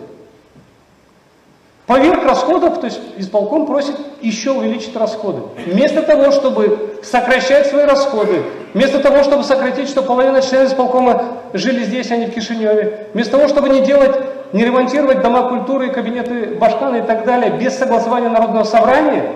Поверх 1.87 2.23
расходов, 2.23 2.79
то 2.79 2.87
есть 2.87 3.01
исполком 3.17 3.67
просит 3.67 3.97
еще 4.21 4.53
увеличить 4.53 4.95
расходы. 4.95 5.43
Вместо 5.67 6.05
того, 6.05 6.31
чтобы 6.31 7.01
сокращать 7.03 7.67
свои 7.67 7.85
расходы, 7.85 8.45
вместо 8.75 9.01
того, 9.01 9.25
чтобы 9.25 9.43
сократить, 9.43 9.89
что 9.89 10.05
половина 10.05 10.41
членов 10.41 10.69
исполкома 10.69 11.39
жили 11.53 11.83
здесь, 11.83 12.13
а 12.13 12.17
не 12.17 12.27
в 12.27 12.31
Кишиневе, 12.33 13.09
вместо 13.13 13.39
того, 13.39 13.49
чтобы 13.49 13.69
не 13.71 13.81
делать, 13.81 14.15
не 14.53 14.65
ремонтировать 14.65 15.21
дома 15.21 15.49
культуры, 15.49 15.91
кабинеты 15.91 16.55
Башкана 16.61 16.99
и 16.99 17.03
так 17.03 17.25
далее 17.25 17.51
без 17.51 17.77
согласования 17.77 18.29
Народного 18.29 18.63
собрания, 18.63 19.33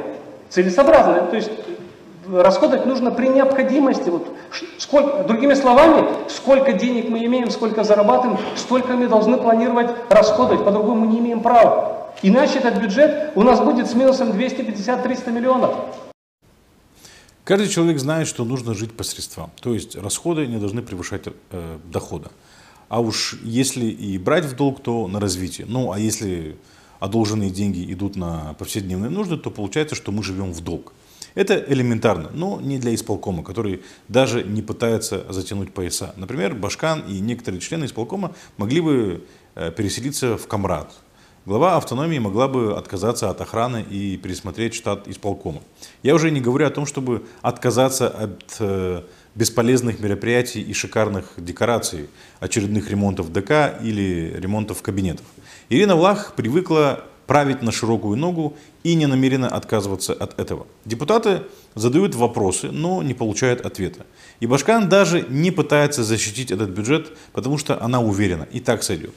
целесообразно, 0.48 1.22
то 1.22 1.34
есть 1.34 1.50
расходовать 2.30 2.86
нужно 2.86 3.10
при 3.10 3.28
необходимости. 3.28 4.08
Вот, 4.08 4.26
сколько, 4.78 5.24
другими 5.24 5.54
словами, 5.54 6.06
сколько 6.28 6.72
денег 6.72 7.08
мы 7.08 7.24
имеем, 7.24 7.50
сколько 7.50 7.84
зарабатываем, 7.84 8.38
столько 8.56 8.92
мы 8.92 9.08
должны 9.08 9.36
планировать 9.36 9.90
расходовать, 10.08 10.64
по-другому 10.64 11.06
не 11.06 11.18
имеем 11.18 11.40
права. 11.40 12.12
Иначе 12.22 12.58
этот 12.58 12.80
бюджет 12.80 13.32
у 13.34 13.42
нас 13.42 13.60
будет 13.60 13.88
с 13.88 13.94
минусом 13.94 14.30
250-300 14.30 15.30
миллионов. 15.32 15.74
Каждый 17.44 17.68
человек 17.68 17.98
знает, 17.98 18.26
что 18.26 18.44
нужно 18.44 18.74
жить 18.74 18.92
по 18.92 19.04
средствам. 19.04 19.50
То 19.60 19.72
есть 19.72 19.94
расходы 19.94 20.46
не 20.46 20.56
должны 20.56 20.82
превышать 20.82 21.28
э, 21.52 21.78
дохода. 21.84 22.30
А 22.88 23.00
уж 23.00 23.38
если 23.44 23.84
и 23.84 24.18
брать 24.18 24.44
в 24.44 24.56
долг, 24.56 24.82
то 24.82 25.06
на 25.06 25.20
развитие. 25.20 25.66
Ну, 25.68 25.92
а 25.92 25.98
если 25.98 26.56
одолженные 26.98 27.50
деньги 27.50 27.92
идут 27.92 28.16
на 28.16 28.54
повседневные 28.58 29.10
нужды, 29.10 29.36
то 29.36 29.50
получается, 29.50 29.94
что 29.94 30.12
мы 30.12 30.22
живем 30.22 30.52
в 30.52 30.60
долг. 30.60 30.92
Это 31.36 31.62
элементарно, 31.68 32.30
но 32.32 32.60
не 32.62 32.78
для 32.78 32.94
исполкома, 32.94 33.44
который 33.44 33.82
даже 34.08 34.42
не 34.42 34.62
пытается 34.62 35.30
затянуть 35.30 35.72
пояса. 35.72 36.14
Например, 36.16 36.54
Башкан 36.54 37.00
и 37.06 37.20
некоторые 37.20 37.60
члены 37.60 37.84
исполкома 37.84 38.34
могли 38.56 38.80
бы 38.80 39.24
э, 39.54 39.70
переселиться 39.70 40.38
в 40.38 40.48
Камрад. 40.48 40.94
Глава 41.44 41.76
автономии 41.76 42.18
могла 42.18 42.48
бы 42.48 42.76
отказаться 42.76 43.28
от 43.28 43.40
охраны 43.42 43.84
и 43.88 44.16
пересмотреть 44.16 44.74
штат 44.74 45.06
исполкома. 45.08 45.60
Я 46.02 46.14
уже 46.14 46.30
не 46.30 46.40
говорю 46.40 46.66
о 46.66 46.70
том, 46.70 46.86
чтобы 46.86 47.26
отказаться 47.42 48.08
от 48.08 48.56
э, 48.58 49.02
бесполезных 49.34 50.00
мероприятий 50.00 50.62
и 50.62 50.72
шикарных 50.72 51.34
декораций, 51.36 52.08
очередных 52.40 52.90
ремонтов 52.90 53.30
ДК 53.30 53.78
или 53.82 54.34
ремонтов 54.38 54.80
кабинетов. 54.80 55.26
Ирина 55.68 55.96
Влах 55.96 56.32
привыкла 56.34 57.04
править 57.26 57.62
на 57.62 57.72
широкую 57.72 58.16
ногу 58.16 58.56
и 58.82 58.94
не 58.94 59.06
намерена 59.06 59.48
отказываться 59.48 60.12
от 60.12 60.38
этого. 60.38 60.66
Депутаты 60.84 61.42
задают 61.74 62.14
вопросы, 62.14 62.70
но 62.70 63.02
не 63.02 63.14
получают 63.14 63.60
ответа. 63.60 64.06
И 64.40 64.46
Башкан 64.46 64.88
даже 64.88 65.26
не 65.28 65.50
пытается 65.50 66.04
защитить 66.04 66.50
этот 66.50 66.70
бюджет, 66.70 67.16
потому 67.32 67.58
что 67.58 67.82
она 67.82 68.00
уверена, 68.00 68.46
и 68.52 68.60
так 68.60 68.82
сойдет. 68.82 69.14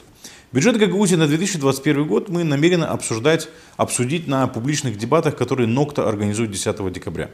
Бюджет 0.52 0.78
Гагаузии 0.78 1.14
на 1.14 1.28
2021 1.28 2.08
год 2.08 2.28
мы 2.28 2.42
намерены 2.42 2.84
обсуждать, 2.84 3.48
обсудить 3.76 4.26
на 4.26 4.48
публичных 4.48 4.98
дебатах, 4.98 5.36
которые 5.36 5.68
НОКТА 5.68 6.08
организует 6.08 6.50
10 6.50 6.92
декабря. 6.92 7.30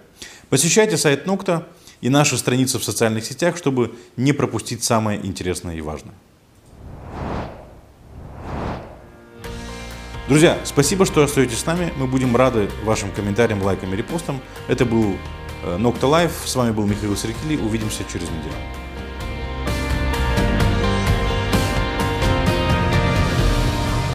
Посещайте 0.50 0.98
сайт 0.98 1.26
НОКТА 1.26 1.66
и 2.02 2.10
наши 2.10 2.36
страницы 2.36 2.78
в 2.78 2.84
социальных 2.84 3.24
сетях, 3.24 3.56
чтобы 3.56 3.94
не 4.18 4.34
пропустить 4.34 4.84
самое 4.84 5.24
интересное 5.24 5.76
и 5.76 5.80
важное. 5.80 6.14
Друзья, 10.28 10.58
спасибо, 10.64 11.06
что 11.06 11.22
остаетесь 11.22 11.60
с 11.60 11.66
нами. 11.66 11.92
Мы 11.96 12.08
будем 12.08 12.34
рады 12.34 12.68
вашим 12.82 13.12
комментариям, 13.12 13.62
лайкам 13.62 13.94
и 13.94 13.96
репостам. 13.96 14.40
Это 14.66 14.84
был 14.84 15.16
Nokta 15.78 16.08
Live. 16.08 16.32
С 16.44 16.56
вами 16.56 16.72
был 16.72 16.84
Михаил 16.84 17.16
Серкили. 17.16 17.56
Увидимся 17.56 18.02
через 18.12 18.28
неделю. 18.28 18.52